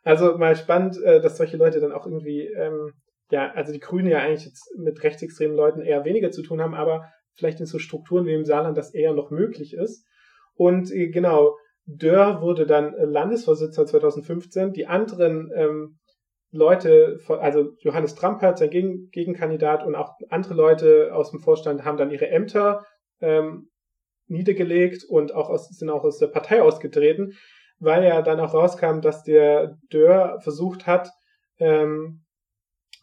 [0.03, 2.93] Also mal spannend, äh, dass solche Leute dann auch irgendwie, ähm,
[3.31, 6.75] ja, also die Grünen ja eigentlich jetzt mit rechtsextremen Leuten eher weniger zu tun haben,
[6.75, 10.07] aber vielleicht in so Strukturen wie im Saarland das eher noch möglich ist.
[10.55, 11.57] Und äh, genau,
[11.87, 14.73] Dörr wurde dann Landesvorsitzender 2015.
[14.73, 15.99] Die anderen ähm,
[16.51, 21.99] Leute, also Johannes Trampert, sein Gegen Gegenkandidat und auch andere Leute aus dem Vorstand haben
[21.99, 22.85] dann ihre Ämter
[23.21, 23.69] ähm,
[24.29, 27.35] niedergelegt und auch aus, sind auch aus der Partei ausgetreten,
[27.81, 31.11] weil ja dann auch rauskam, dass der Dörr versucht hat,
[31.59, 32.25] ähm,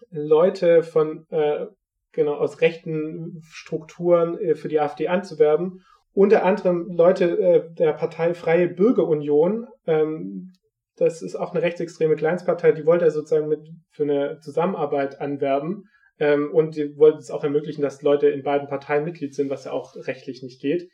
[0.09, 1.67] Leute von äh,
[2.11, 5.83] genau aus rechten Strukturen äh, für die AfD anzuwerben.
[6.13, 10.53] Unter anderem Leute äh, der Partei Freie Bürgerunion, ähm,
[10.97, 15.85] das ist auch eine rechtsextreme Kleinstpartei, die wollte er sozusagen mit für eine Zusammenarbeit anwerben.
[16.17, 19.65] Ähm, und die wollte es auch ermöglichen, dass Leute in beiden Parteien Mitglied sind, was
[19.65, 20.89] ja auch rechtlich nicht geht.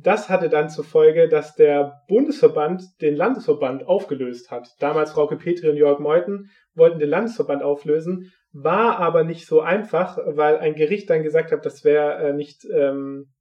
[0.00, 4.68] Das hatte dann zur Folge, dass der Bundesverband den Landesverband aufgelöst hat.
[4.78, 10.18] Damals Frauke Petri und Jörg Meuthen wollten den Landesverband auflösen, war aber nicht so einfach,
[10.24, 13.32] weil ein Gericht dann gesagt hat, das wäre äh, nicht ähm,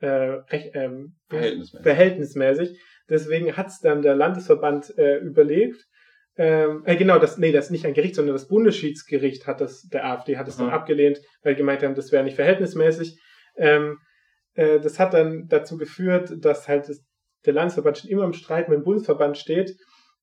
[0.00, 1.82] äh, recht, ähm, verhältnismäßig.
[1.82, 2.80] verhältnismäßig.
[3.08, 5.84] Deswegen hat es dann der Landesverband äh, überlebt.
[6.36, 9.82] Ähm, äh, genau, das, nee, das ist nicht ein Gericht, sondern das Bundesschiedsgericht hat das,
[9.82, 13.18] der AfD hat es dann abgelehnt, weil gemeint haben, das wäre nicht verhältnismäßig.
[13.56, 13.98] Ähm,
[14.54, 17.04] äh, das hat dann dazu geführt, dass halt das,
[17.46, 19.76] der Landesverband schon immer im Streit mit dem Bundesverband steht.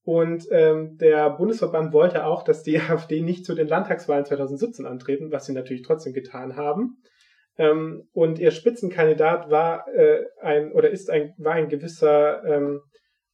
[0.04, 5.32] Und ähm, der Bundesverband wollte auch, dass die AfD nicht zu den Landtagswahlen 2017 antreten,
[5.32, 6.98] was sie natürlich trotzdem getan haben.
[7.58, 12.82] Ähm, und ihr Spitzenkandidat war äh, ein oder ist ein war ein gewisser ähm,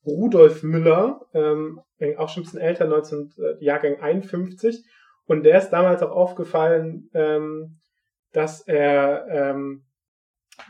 [0.06, 1.82] Rudolf Müller, ähm,
[2.18, 4.84] auch schon ein bisschen älter, 19 äh, Jahrgang 51.
[5.26, 7.80] Und der ist damals auch aufgefallen, ähm,
[8.32, 9.86] dass er ähm,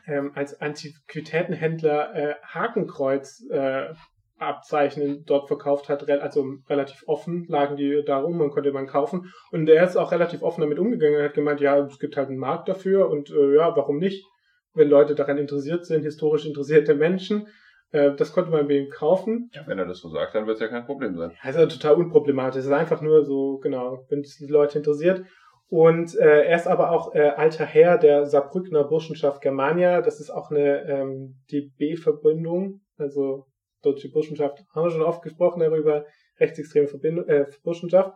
[0.05, 3.93] ähm, als Antiquitätenhändler äh, Hakenkreuz äh,
[4.39, 9.31] Abzeichen dort verkauft hat, also relativ offen lagen die da rum und konnte man kaufen.
[9.51, 11.19] Und er ist auch relativ offen damit umgegangen.
[11.19, 14.25] Er hat gemeint, ja, es gibt halt einen Markt dafür und äh, ja, warum nicht?
[14.73, 17.47] Wenn Leute daran interessiert sind, historisch interessierte Menschen,
[17.91, 19.49] äh, das konnte man bei ihm kaufen.
[19.53, 21.31] Ja, wenn er das so sagt, dann wird es ja kein Problem sein.
[21.41, 22.59] Also total unproblematisch.
[22.59, 25.23] Es ist einfach nur so, genau, wenn es die Leute interessiert.
[25.69, 30.01] Und äh, er ist aber auch äh, alter Herr der Saarbrückner Burschenschaft Germania.
[30.01, 33.45] Das ist auch eine ähm, DB-Verbindung, also
[33.81, 36.05] deutsche Burschenschaft, haben wir schon oft gesprochen darüber,
[36.39, 38.13] rechtsextreme Verbindung, äh, Burschenschaft.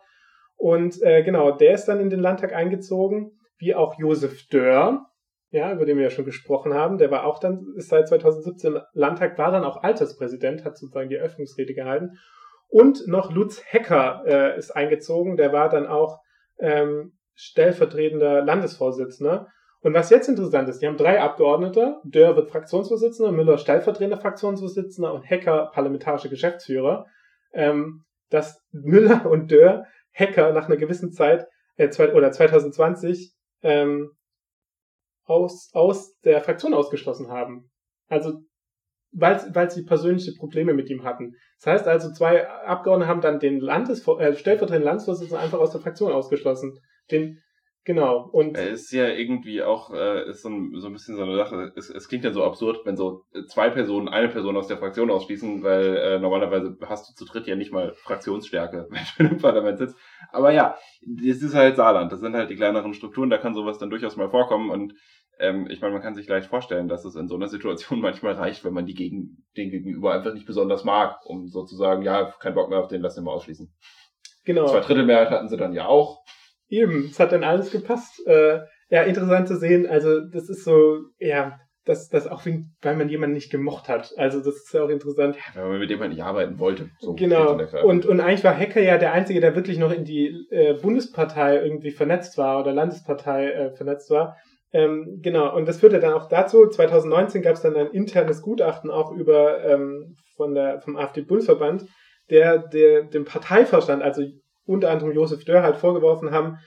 [0.56, 5.06] Und äh, genau, der ist dann in den Landtag eingezogen, wie auch Josef Dörr,
[5.52, 6.98] ja, über den wir ja schon gesprochen haben.
[6.98, 11.16] Der war auch dann, ist seit 2017 Landtag, war dann auch Alterspräsident, hat sozusagen die
[11.16, 12.18] Eröffnungsrede gehalten.
[12.70, 16.22] Und noch Lutz Hecker äh, ist eingezogen, der war dann auch
[16.60, 19.48] ähm, stellvertretender Landesvorsitzender.
[19.84, 21.98] Und was jetzt interessant ist, die haben drei Abgeordnete.
[22.06, 27.06] Dörr wird Fraktionsvorsitzender, Müller stellvertretender Fraktionsvorsitzender und Hecker parlamentarische Geschäftsführer.
[27.52, 34.12] Ähm, dass Müller und Dörr Hecker nach einer gewissen Zeit äh, oder 2020 ähm,
[35.26, 37.70] aus, aus der Fraktion ausgeschlossen haben.
[38.08, 38.40] Also
[39.12, 41.36] weil, weil sie persönliche Probleme mit ihm hatten.
[41.60, 45.82] Das heißt also, zwei Abgeordnete haben dann den Landes, äh, stellvertretenden Landesvorsitzenden einfach aus der
[45.82, 46.80] Fraktion ausgeschlossen.
[47.12, 47.42] Den
[47.86, 48.30] Genau.
[48.32, 51.36] Und es ist ja irgendwie auch äh, ist so ein, so ein bisschen so eine
[51.36, 51.74] Sache.
[51.76, 55.12] Es, es klingt ja so absurd, wenn so zwei Personen eine Person aus der Fraktion
[55.12, 59.42] ausschließen, weil äh, normalerweise hast du zu dritt ja nicht mal Fraktionsstärke, wenn du im
[59.42, 59.98] Parlament sitzt.
[60.32, 60.78] Aber ja,
[61.26, 62.12] es ist halt Saarland.
[62.14, 63.30] Das sind halt die kleineren Strukturen.
[63.30, 64.70] Da kann sowas dann durchaus mal vorkommen.
[64.70, 64.94] Und
[65.40, 68.36] ähm, ich meine, man kann sich leicht vorstellen, dass es in so einer Situation manchmal
[68.36, 72.54] reicht, wenn man die gegen den Gegenüber einfach nicht besonders mag, um sozusagen, ja, kein
[72.54, 73.74] Bock mehr auf den, lass den mal ausschließen.
[74.46, 74.68] Genau.
[74.68, 76.24] Zwei Drittel Mehrheit hatten sie dann ja auch.
[76.74, 78.26] Eben, es hat dann alles gepasst.
[78.26, 79.86] Äh, ja, interessant zu sehen.
[79.86, 82.46] Also, das ist so, ja, das, das auch,
[82.82, 84.12] weil man jemanden nicht gemocht hat.
[84.18, 85.38] Also, das ist ja auch interessant.
[85.54, 86.90] Ja, weil man mit jemandem nicht arbeiten wollte.
[87.00, 87.60] So genau.
[87.84, 91.58] Und, und eigentlich war Hacker ja der Einzige, der wirklich noch in die äh, Bundespartei
[91.64, 94.36] irgendwie vernetzt war oder Landespartei äh, vernetzt war.
[94.72, 98.90] Ähm, genau, und das führte dann auch dazu, 2019 gab es dann ein internes Gutachten
[98.90, 101.86] auch über ähm, von der, vom AfD-Bundesverband,
[102.32, 104.24] der, der dem Parteivorstand, also
[104.66, 106.58] unter anderem Josef Dörr halt vorgeworfen haben,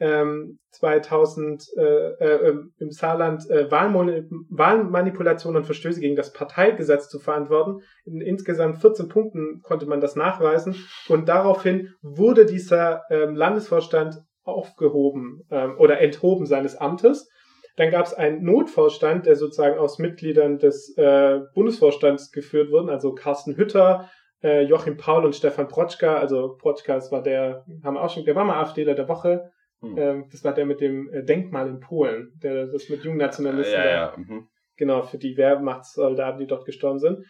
[0.00, 7.80] ähm, 2000 äh, äh, im Saarland äh, Wahlmanipulation und Verstöße gegen das Parteigesetz zu verantworten.
[8.04, 10.76] In insgesamt 14 Punkten konnte man das nachweisen
[11.08, 17.28] und daraufhin wurde dieser ähm, Landesvorstand aufgehoben ähm, oder enthoben seines Amtes.
[17.76, 23.14] Dann gab es einen Notvorstand, der sozusagen aus Mitgliedern des äh, Bundesvorstands geführt wurde, also
[23.14, 24.10] Carsten Hütter,
[24.42, 28.34] äh, Joachim Paul und Stefan Protschka, also Protschka, das war der, haben auch schon, der
[28.34, 29.96] war mal AfDler der Woche, Hm.
[29.96, 33.78] Ähm, das war der mit dem äh, Denkmal in Polen, der das mit Jungnationalisten.
[33.78, 34.14] Ja, ja, ja.
[34.16, 34.48] Mhm.
[34.76, 37.24] Genau, für die Wehrmachtssoldaten, die dort gestorben sind.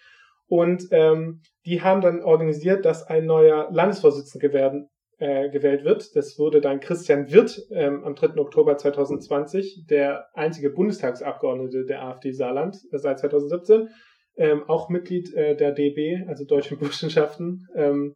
[0.46, 4.88] Und ähm, die haben dann organisiert, dass ein neuer Landesvorsitzender werden,
[5.18, 6.14] äh, gewählt wird.
[6.16, 8.38] Das wurde dann Christian Wirth ähm, am 3.
[8.40, 13.88] Oktober 2020, der einzige Bundestagsabgeordnete der AfD Saarland äh, seit 2017,
[14.38, 17.66] ähm, auch Mitglied äh, der DB, also Deutschen Burschenschaften.
[17.74, 18.14] Ähm,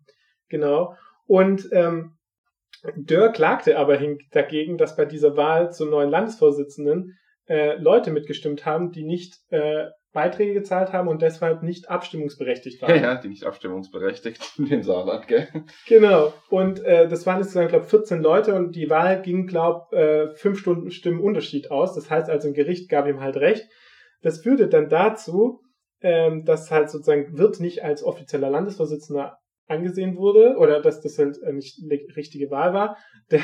[0.48, 0.94] genau.
[1.26, 2.16] Und ähm,
[2.96, 3.98] Dörr klagte aber
[4.30, 7.16] dagegen, dass bei dieser Wahl zum neuen Landesvorsitzenden
[7.48, 12.90] äh, Leute mitgestimmt haben, die nicht äh, Beiträge gezahlt haben und deshalb nicht abstimmungsberechtigt waren.
[12.90, 15.48] Ja, ja, die nicht abstimmungsberechtigt in dem Saarland, gell?
[15.86, 16.32] Genau.
[16.50, 20.34] Und äh, das waren insgesamt, glaube ich, 14 Leute und die Wahl ging, glaube äh,
[20.36, 21.94] fünf Stunden Stimmen Unterschied aus.
[21.94, 23.66] Das heißt also, ein Gericht gab ihm halt recht.
[24.22, 25.60] Das führte dann dazu,
[26.02, 31.38] ähm, dass halt sozusagen Wirt nicht als offizieller Landesvorsitzender angesehen wurde oder dass das halt
[31.52, 31.80] nicht
[32.16, 32.96] richtige Wahl war.
[33.30, 33.40] Der,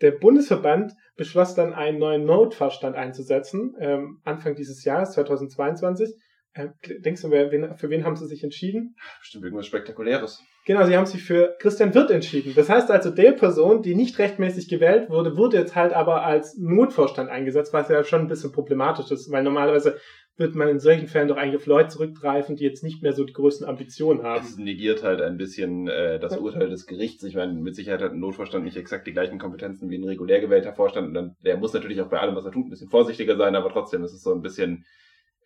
[0.00, 6.14] der Bundesverband beschloss dann einen neuen Notfallstand einzusetzen, ähm, Anfang dieses Jahres, 2022.
[6.54, 6.68] Äh,
[7.00, 8.96] denkst du, wen, für wen haben sie sich entschieden?
[9.20, 10.42] Bestimmt irgendwas Spektakuläres.
[10.66, 12.52] Genau, sie haben sich für Christian Wirth entschieden.
[12.54, 16.56] Das heißt also, der Person, die nicht rechtmäßig gewählt wurde, wurde jetzt halt aber als
[16.58, 19.98] Notvorstand eingesetzt, was ja schon ein bisschen problematisch ist, weil normalerweise
[20.38, 23.24] wird man in solchen Fällen doch eigentlich auf Leute zurückgreifen, die jetzt nicht mehr so
[23.24, 24.44] die größten Ambitionen haben.
[24.44, 27.24] Es negiert halt ein bisschen äh, das Urteil des Gerichts.
[27.24, 30.40] Ich meine, mit Sicherheit hat ein Notvorstand nicht exakt die gleichen Kompetenzen wie ein regulär
[30.40, 31.08] gewählter Vorstand.
[31.08, 33.56] Und dann, der muss natürlich auch bei allem, was er tut, ein bisschen vorsichtiger sein,
[33.56, 34.84] aber trotzdem ist es so ein bisschen,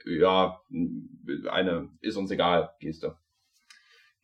[0.04, 0.60] ja,
[1.50, 3.16] eine ist uns egal Geste.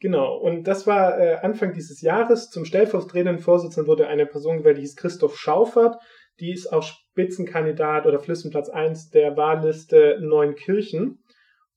[0.01, 2.51] Genau, und das war äh, Anfang dieses Jahres.
[2.51, 5.97] Zum stellvertretenden Vorsitzenden wurde eine Person gewählt, die hieß Christoph Schaufert.
[6.41, 11.22] Die ist auch Spitzenkandidat oder Flüssenplatz 1 der Wahlliste Neunkirchen.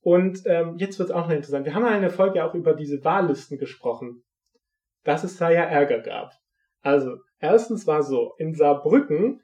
[0.00, 1.64] Und ähm, jetzt wird es auch noch interessant.
[1.64, 4.22] Wir haben in einer Folge auch über diese Wahllisten gesprochen,
[5.04, 6.32] dass es da ja Ärger gab.
[6.80, 9.40] Also, erstens war so, in Saarbrücken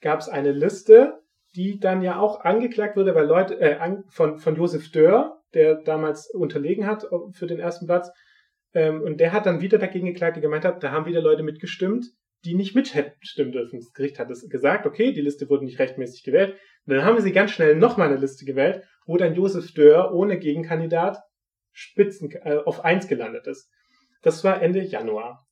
[0.00, 1.20] gab es eine Liste,
[1.54, 6.30] die dann ja auch angeklagt wurde, weil Leute äh, von, von Josef Dörr, der damals
[6.30, 8.10] unterlegen hat für den ersten Platz,
[8.72, 11.42] ähm, und der hat dann wieder dagegen geklagt, der gemeint hat, da haben wieder Leute
[11.42, 12.06] mitgestimmt,
[12.44, 13.78] die nicht mit hätten stimmen dürfen.
[13.78, 16.56] Das Gericht hat es gesagt, okay, die Liste wurde nicht rechtmäßig gewählt.
[16.86, 20.38] Und dann haben sie ganz schnell nochmal eine Liste gewählt, wo dann Josef Dörr ohne
[20.38, 21.18] Gegenkandidat
[21.72, 23.70] Spitzen äh, auf eins gelandet ist.
[24.22, 25.46] Das war Ende Januar.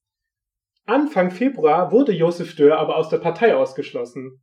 [0.84, 4.40] Anfang Februar wurde Josef Dörr aber aus der Partei ausgeschlossen,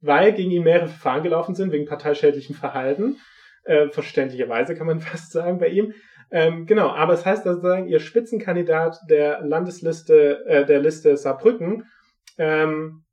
[0.00, 3.16] weil gegen ihn mehrere Verfahren gelaufen sind wegen parteischädlichen Verhalten.
[3.64, 5.92] Äh, verständlicherweise kann man fast sagen bei ihm.
[6.30, 11.84] Ähm, genau, aber es heißt sozusagen, ihr Spitzenkandidat der Landesliste, äh, der Liste Saarbrücken,
[12.36, 13.04] ähm,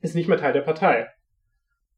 [0.00, 1.08] ist nicht mehr Teil der Partei.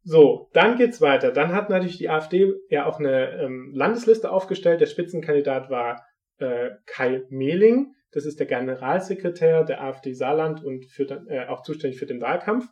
[0.03, 1.33] So, dann geht's weiter.
[1.33, 4.81] Dann hat natürlich die AfD ja auch eine ähm, Landesliste aufgestellt.
[4.81, 6.05] Der Spitzenkandidat war
[6.39, 7.93] äh, Kai Mehling.
[8.13, 12.69] Das ist der Generalsekretär der AfD Saarland und für, äh, auch zuständig für den Wahlkampf.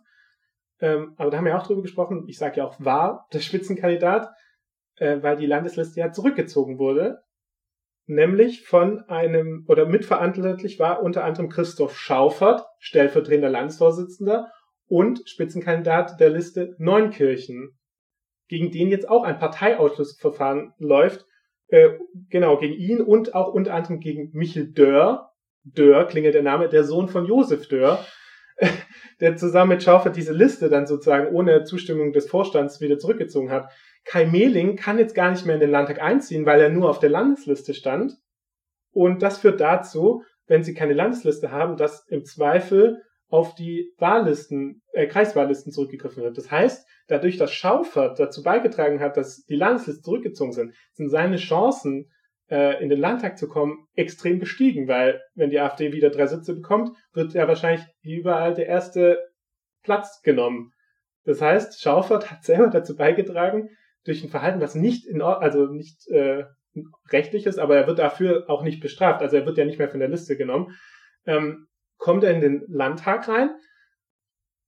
[0.80, 2.24] Ähm, aber da haben wir auch drüber gesprochen.
[2.28, 4.28] Ich sage ja auch war der Spitzenkandidat,
[4.96, 7.23] äh, weil die Landesliste ja zurückgezogen wurde
[8.06, 14.50] nämlich von einem oder mitverantwortlich war unter anderem Christoph Schaufert, stellvertretender Landesvorsitzender
[14.86, 17.78] und Spitzenkandidat der Liste Neunkirchen,
[18.48, 21.24] gegen den jetzt auch ein Parteiausschlussverfahren läuft,
[21.68, 21.90] äh,
[22.28, 25.30] genau, gegen ihn und auch unter anderem gegen Michel Dörr,
[25.64, 28.04] Dörr klingelt der Name, der Sohn von Josef Dörr,
[29.20, 33.70] der zusammen mit Schaufert diese Liste dann sozusagen ohne Zustimmung des Vorstands wieder zurückgezogen hat.
[34.04, 36.98] Kai Mehling kann jetzt gar nicht mehr in den Landtag einziehen, weil er nur auf
[36.98, 38.16] der Landesliste stand.
[38.92, 44.82] Und das führt dazu, wenn sie keine Landesliste haben, dass im Zweifel auf die Wahllisten,
[44.92, 46.38] äh, Kreiswahllisten zurückgegriffen wird.
[46.38, 51.38] Das heißt, dadurch, dass Schaufert dazu beigetragen hat, dass die Landeslisten zurückgezogen sind, sind seine
[51.38, 52.10] Chancen,
[52.50, 56.54] äh, in den Landtag zu kommen, extrem gestiegen, weil wenn die AfD wieder drei Sitze
[56.54, 59.18] bekommt, wird ja wahrscheinlich überall der erste
[59.82, 60.72] Platz genommen.
[61.24, 63.70] Das heißt, Schaufert hat selber dazu beigetragen,
[64.04, 66.44] durch ein Verhalten, was nicht in also nicht äh,
[67.10, 69.22] rechtlich ist, aber er wird dafür auch nicht bestraft.
[69.22, 70.76] Also er wird ja nicht mehr von der Liste genommen.
[71.26, 73.50] Ähm, kommt er in den Landtag rein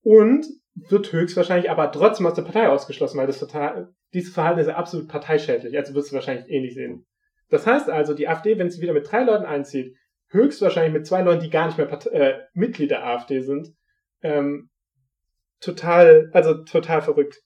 [0.02, 4.68] und wird höchstwahrscheinlich aber trotzdem aus der Partei ausgeschlossen, weil das Partei, dieses Verhalten ist
[4.68, 5.76] ja absolut parteischädlich.
[5.76, 7.06] Also wirst du wahrscheinlich ähnlich sehen.
[7.48, 9.96] Das heißt also, die AfD, wenn sie wieder mit drei Leuten einzieht,
[10.28, 13.68] höchstwahrscheinlich mit zwei Leuten, die gar nicht mehr Part äh, Mitglied der AfD sind,
[14.22, 14.70] ähm,
[15.60, 17.42] total, also total verrückt.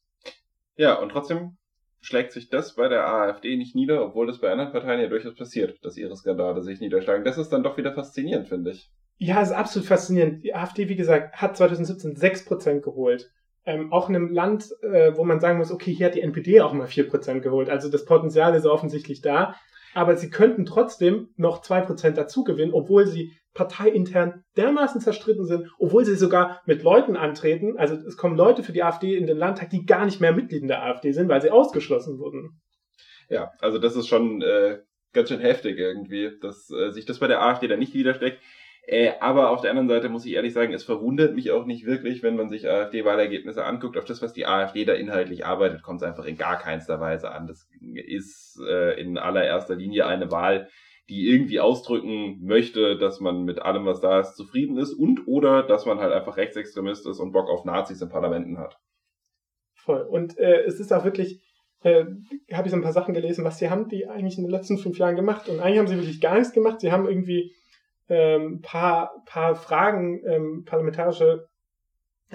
[0.76, 1.58] Ja, und trotzdem
[2.00, 5.34] schlägt sich das bei der AfD nicht nieder, obwohl das bei anderen Parteien ja durchaus
[5.34, 7.24] passiert, dass ihre Skandale sich niederschlagen.
[7.24, 8.90] Das ist dann doch wieder faszinierend, finde ich.
[9.18, 10.42] Ja, ist absolut faszinierend.
[10.42, 13.30] Die AfD, wie gesagt, hat 2017 6% geholt.
[13.66, 16.62] Ähm, auch in einem Land, äh, wo man sagen muss, okay, hier hat die NPD
[16.62, 17.68] auch mal 4% geholt.
[17.68, 19.54] Also das Potenzial ist offensichtlich da.
[19.92, 26.04] Aber sie könnten trotzdem noch 2% dazu gewinnen, obwohl sie parteiintern dermaßen zerstritten sind, obwohl
[26.04, 27.76] sie sogar mit Leuten antreten.
[27.78, 30.62] Also es kommen Leute für die AfD in den Landtag, die gar nicht mehr Mitglied
[30.62, 32.60] in der AfD sind, weil sie ausgeschlossen wurden.
[33.28, 34.78] Ja, also das ist schon äh,
[35.12, 38.40] ganz schön heftig irgendwie, dass äh, sich das bei der AfD dann nicht widerstreckt.
[38.86, 41.86] Äh, aber auf der anderen Seite muss ich ehrlich sagen, es verwundert mich auch nicht
[41.86, 43.96] wirklich, wenn man sich AfD-Wahlergebnisse anguckt.
[43.96, 47.30] Auf das, was die AfD da inhaltlich arbeitet, kommt es einfach in gar keinster Weise
[47.30, 47.46] an.
[47.46, 47.68] Das
[48.06, 50.68] ist äh, in allererster Linie eine Wahl,
[51.10, 55.64] die irgendwie ausdrücken möchte, dass man mit allem, was da ist, zufrieden ist und oder
[55.64, 58.78] dass man halt einfach Rechtsextremist ist und Bock auf Nazis in Parlamenten hat.
[59.74, 60.02] Voll.
[60.02, 61.42] Und äh, es ist auch wirklich,
[61.82, 62.04] äh,
[62.52, 64.78] habe ich so ein paar Sachen gelesen, was sie haben die eigentlich in den letzten
[64.78, 65.48] fünf Jahren gemacht.
[65.48, 66.80] Und eigentlich haben sie wirklich gar nichts gemacht.
[66.80, 67.52] Sie haben irgendwie
[68.08, 71.48] ähm, paar, paar Fragen, ähm, parlamentarische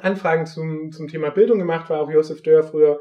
[0.02, 3.00] Anfragen zum, zum Thema Bildung gemacht, weil auch Josef Dörr früher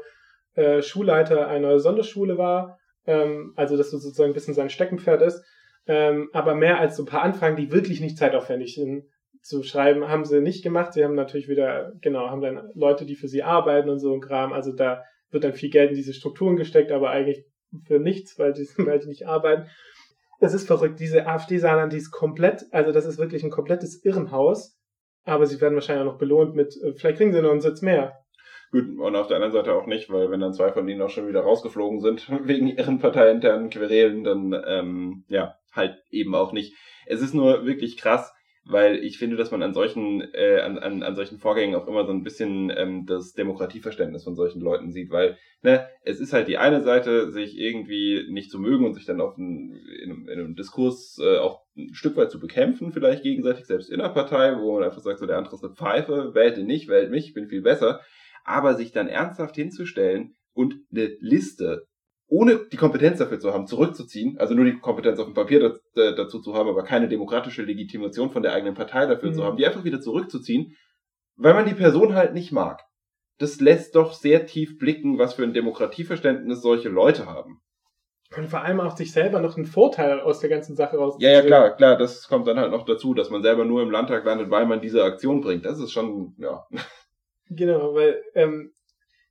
[0.53, 2.77] äh, Schulleiter einer Sonderschule war.
[3.05, 5.43] Ähm, also das sozusagen ein bisschen sein Steckenpferd ist.
[5.87, 9.05] Ähm, aber mehr als so ein paar Anfragen, die wirklich nicht zeitaufwendig sind
[9.41, 10.93] zu schreiben, haben sie nicht gemacht.
[10.93, 14.21] Sie haben natürlich wieder, genau, haben dann Leute, die für sie arbeiten und so ein
[14.21, 14.53] Kram.
[14.53, 17.45] Also da wird dann viel Geld in diese Strukturen gesteckt, aber eigentlich
[17.85, 19.69] für nichts, weil die, weil die nicht arbeiten.
[20.39, 24.77] Es ist verrückt, diese AfD-Saarland, die ist komplett, also das ist wirklich ein komplettes Irrenhaus.
[25.23, 27.81] Aber sie werden wahrscheinlich auch noch belohnt mit, äh, vielleicht kriegen sie noch einen Sitz
[27.81, 28.25] mehr.
[28.71, 31.09] Gut, und auf der anderen Seite auch nicht, weil wenn dann zwei von ihnen auch
[31.09, 36.73] schon wieder rausgeflogen sind wegen ihren parteiinternen Querelen, dann ähm, ja, halt eben auch nicht.
[37.05, 38.31] Es ist nur wirklich krass,
[38.67, 42.05] weil ich finde, dass man an solchen, äh, an, an, an solchen Vorgängen auch immer
[42.05, 46.47] so ein bisschen ähm, das Demokratieverständnis von solchen Leuten sieht, weil ne, es ist halt
[46.47, 49.71] die eine Seite, sich irgendwie nicht zu mögen und sich dann auf ein,
[50.03, 53.99] in, in einem Diskurs äh, auch ein Stück weit zu bekämpfen, vielleicht gegenseitig, selbst in
[53.99, 56.87] der Partei, wo man einfach sagt, so der andere ist eine Pfeife, wählt ihn nicht,
[56.87, 58.01] wählt mich, ich bin viel besser,
[58.45, 61.85] aber sich dann ernsthaft hinzustellen und eine Liste
[62.27, 66.39] ohne die Kompetenz dafür zu haben, zurückzuziehen, also nur die Kompetenz auf dem Papier dazu
[66.39, 69.35] zu haben, aber keine demokratische Legitimation von der eigenen Partei dafür mhm.
[69.35, 70.75] zu haben, die einfach wieder zurückzuziehen,
[71.35, 72.81] weil man die Person halt nicht mag.
[73.37, 77.61] Das lässt doch sehr tief blicken, was für ein Demokratieverständnis solche Leute haben.
[78.35, 81.15] Und vor allem auch sich selber noch einen Vorteil aus der ganzen Sache raus.
[81.19, 83.91] Ja, ja, klar, klar, das kommt dann halt noch dazu, dass man selber nur im
[83.91, 85.65] Landtag landet, weil man diese Aktion bringt.
[85.65, 86.65] Das ist schon, ja.
[87.49, 88.73] Genau, weil ähm,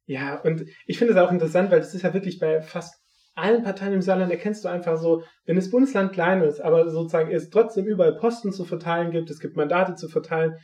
[0.07, 2.94] ja, und ich finde es auch interessant, weil das ist ja wirklich bei fast
[3.34, 7.32] allen Parteien im Saarland erkennst du einfach so, wenn das Bundesland klein ist, aber sozusagen
[7.32, 10.55] es trotzdem überall Posten zu verteilen gibt, es gibt Mandate zu verteilen,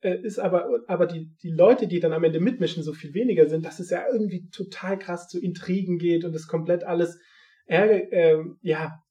[0.00, 3.48] äh, ist aber, aber die, die Leute, die dann am Ende mitmischen, so viel weniger
[3.48, 7.18] sind, dass es ja irgendwie total krass zu Intrigen geht und es komplett alles,
[7.66, 9.02] äh, äh, ja,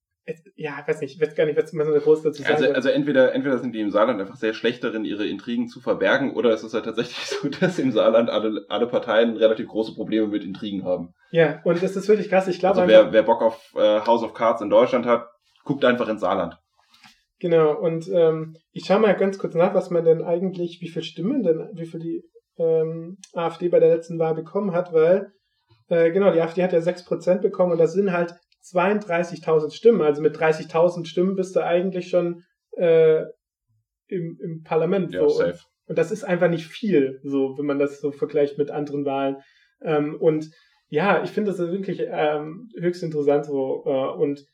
[0.55, 2.89] ja, weiß nicht, ich weiß gar nicht, was man so groß dazu sagen also, also
[2.89, 6.51] entweder, entweder sind die im Saarland einfach sehr schlecht darin, ihre Intrigen zu verbergen, oder
[6.51, 10.43] es ist halt tatsächlich so, dass im Saarland alle, alle Parteien relativ große Probleme mit
[10.43, 11.13] Intrigen haben.
[11.32, 12.47] Ja, und das ist wirklich krass.
[12.47, 15.27] Ich glaube also wer, wer Bock auf äh, House of Cards in Deutschland hat,
[15.63, 16.57] guckt einfach ins Saarland.
[17.39, 21.03] Genau, und ähm, ich schaue mal ganz kurz nach, was man denn eigentlich, wie viel
[21.03, 22.23] Stimmen denn, wie viel die
[22.57, 25.32] ähm, AfD bei der letzten Wahl bekommen hat, weil
[25.88, 30.01] äh, genau, die AfD hat ja 6% bekommen und das sind halt 32.000 Stimmen.
[30.01, 32.43] Also mit 30.000 Stimmen bist du eigentlich schon
[32.78, 33.24] äh,
[34.07, 35.14] im, im Parlament.
[35.14, 35.30] Ja, so.
[35.30, 35.60] safe.
[35.88, 39.38] Und das ist einfach nicht viel, so wenn man das so vergleicht mit anderen Wahlen.
[39.82, 40.51] Ähm, und
[40.89, 43.84] ja, ich finde das wirklich ähm, höchst interessant so.
[43.86, 44.45] Äh, und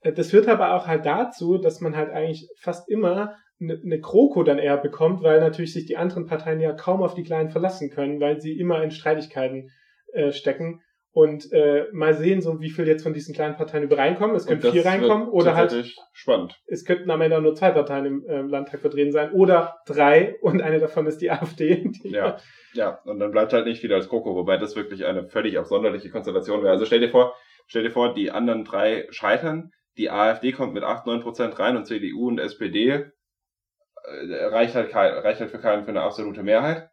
[0.00, 4.00] äh, das führt aber auch halt dazu, dass man halt eigentlich fast immer eine, eine
[4.00, 7.50] Kroko dann eher bekommt, weil natürlich sich die anderen Parteien ja kaum auf die Kleinen
[7.50, 9.70] verlassen können, weil sie immer in Streitigkeiten
[10.12, 10.80] äh, stecken.
[11.12, 14.36] Und äh, mal sehen, so wie viel jetzt von diesen kleinen Parteien übereinkommen.
[14.36, 15.92] Es können vier reinkommen oder halt.
[16.12, 16.60] Spannend.
[16.68, 20.62] Es könnten am Ende nur zwei Parteien im äh, Landtag vertreten sein oder drei und
[20.62, 21.90] eine davon ist die AfD.
[22.04, 22.36] Die ja,
[22.74, 23.00] ja.
[23.04, 26.62] Und dann bleibt halt nicht viel als Koko, wobei das wirklich eine völlig absonderliche Konstellation
[26.62, 26.72] wäre.
[26.72, 27.34] Also stell dir vor,
[27.66, 29.72] stell dir vor, die anderen drei scheitern.
[29.96, 34.94] Die AfD kommt mit 8, 9 Prozent rein und CDU und SPD äh, reicht halt,
[34.94, 36.88] reicht halt für keinen für eine absolute Mehrheit.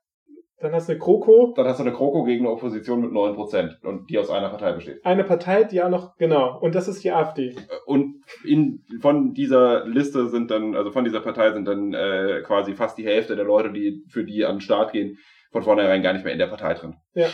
[0.60, 1.54] Dann hast du eine Kroko.
[1.56, 4.72] Dann hast du eine Kroko gegen eine Opposition mit 9% und die aus einer Partei
[4.72, 5.06] besteht.
[5.06, 7.56] Eine Partei, die auch noch, genau, und das ist die AfD.
[7.86, 12.74] Und in, von dieser Liste sind dann, also von dieser Partei sind dann äh, quasi
[12.74, 15.20] fast die Hälfte der Leute, die für die an den Start gehen,
[15.52, 16.96] von vornherein gar nicht mehr in der Partei drin.
[17.14, 17.28] Ja.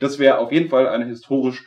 [0.00, 1.66] Das wäre auf jeden Fall eine historisch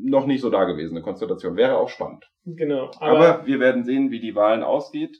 [0.00, 1.56] noch nicht so dagewesene Konstellation.
[1.56, 2.24] Wäre auch spannend.
[2.44, 2.90] Genau.
[2.98, 5.16] Aber, aber wir werden sehen, wie die Wahlen ausgeht.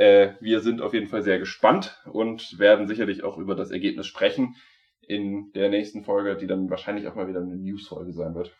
[0.00, 4.06] Äh, wir sind auf jeden Fall sehr gespannt und werden sicherlich auch über das Ergebnis
[4.06, 4.54] sprechen
[5.02, 8.56] in der nächsten Folge, die dann wahrscheinlich auch mal wieder eine News-Folge sein wird.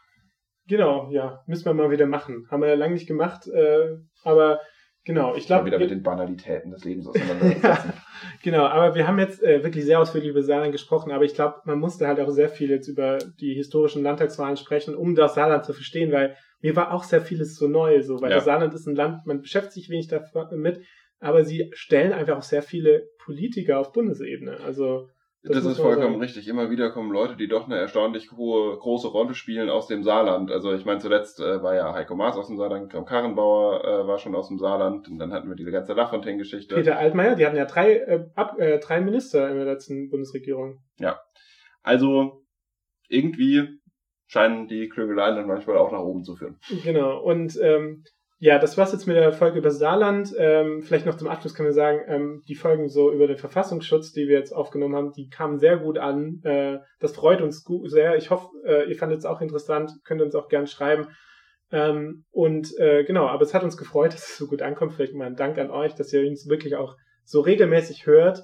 [0.69, 2.47] Genau, ja, müssen wir mal wieder machen.
[2.51, 4.61] Haben wir ja lange nicht gemacht, äh, aber
[5.07, 5.65] genau, ich glaube.
[5.65, 7.63] Wieder mit den Banalitäten des Lebens auseinandersetzen.
[7.63, 7.95] ja,
[8.43, 11.63] genau, aber wir haben jetzt äh, wirklich sehr ausführlich über Saarland gesprochen, aber ich glaube,
[11.65, 15.65] man musste halt auch sehr viel jetzt über die historischen Landtagswahlen sprechen, um das Saarland
[15.65, 18.37] zu verstehen, weil mir war auch sehr vieles so neu, so, weil ja.
[18.37, 20.83] das Saarland ist ein Land, man beschäftigt sich wenig damit
[21.21, 24.59] aber sie stellen einfach auch sehr viele Politiker auf Bundesebene.
[24.61, 25.09] Also
[25.43, 26.21] das, das ist vollkommen sagen.
[26.21, 26.49] richtig.
[26.49, 30.51] Immer wieder kommen Leute, die doch eine erstaunlich hohe, große Rolle spielen aus dem Saarland.
[30.51, 34.07] Also ich meine, zuletzt äh, war ja Heiko Maas aus dem Saarland, Kram Karrenbauer äh,
[34.07, 36.75] war schon aus dem Saarland und dann hatten wir diese ganze Lafontaine-Geschichte.
[36.75, 40.83] Peter Altmaier, die hatten ja drei, äh, ab, äh, drei Minister in der letzten Bundesregierung.
[40.99, 41.19] Ja.
[41.83, 42.45] Also
[43.09, 43.81] irgendwie
[44.27, 46.59] scheinen die Klüngeleien dann manchmal auch nach oben zu führen.
[46.85, 47.19] Genau.
[47.19, 48.05] Und ähm,
[48.43, 50.35] ja, das war's jetzt mit der Folge über Saarland.
[50.39, 54.13] Ähm, vielleicht noch zum Abschluss können wir sagen, ähm, die Folgen so über den Verfassungsschutz,
[54.13, 56.41] die wir jetzt aufgenommen haben, die kamen sehr gut an.
[56.43, 58.17] Äh, das freut uns sehr.
[58.17, 59.93] Ich hoffe, äh, ihr fandet es auch interessant.
[60.05, 61.09] Könnt uns auch gern schreiben.
[61.71, 64.95] Ähm, und äh, genau, aber es hat uns gefreut, dass es so gut ankommt.
[64.95, 68.43] Vielleicht mal ein Dank an euch, dass ihr uns wirklich auch so regelmäßig hört.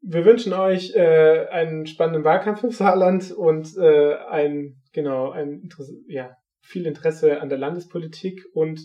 [0.00, 5.68] Wir wünschen euch äh, einen spannenden Wahlkampf im Saarland und äh, ein genau ein
[6.08, 6.30] ja
[6.62, 8.80] viel Interesse an der Landespolitik und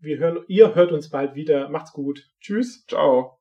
[0.00, 1.68] wir hören, ihr hört uns bald wieder.
[1.68, 2.30] Macht's gut.
[2.40, 2.86] Tschüss.
[2.86, 3.38] Ciao.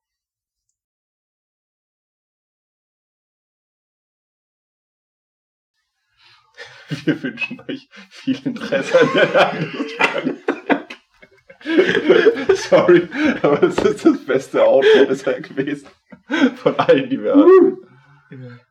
[7.05, 9.53] Wir wünschen euch viel Interesse an der.
[12.55, 13.09] Sorry,
[13.41, 15.87] aber es ist das beste Outro bisher gewesen.
[16.55, 18.61] Von allen, die wir hatten.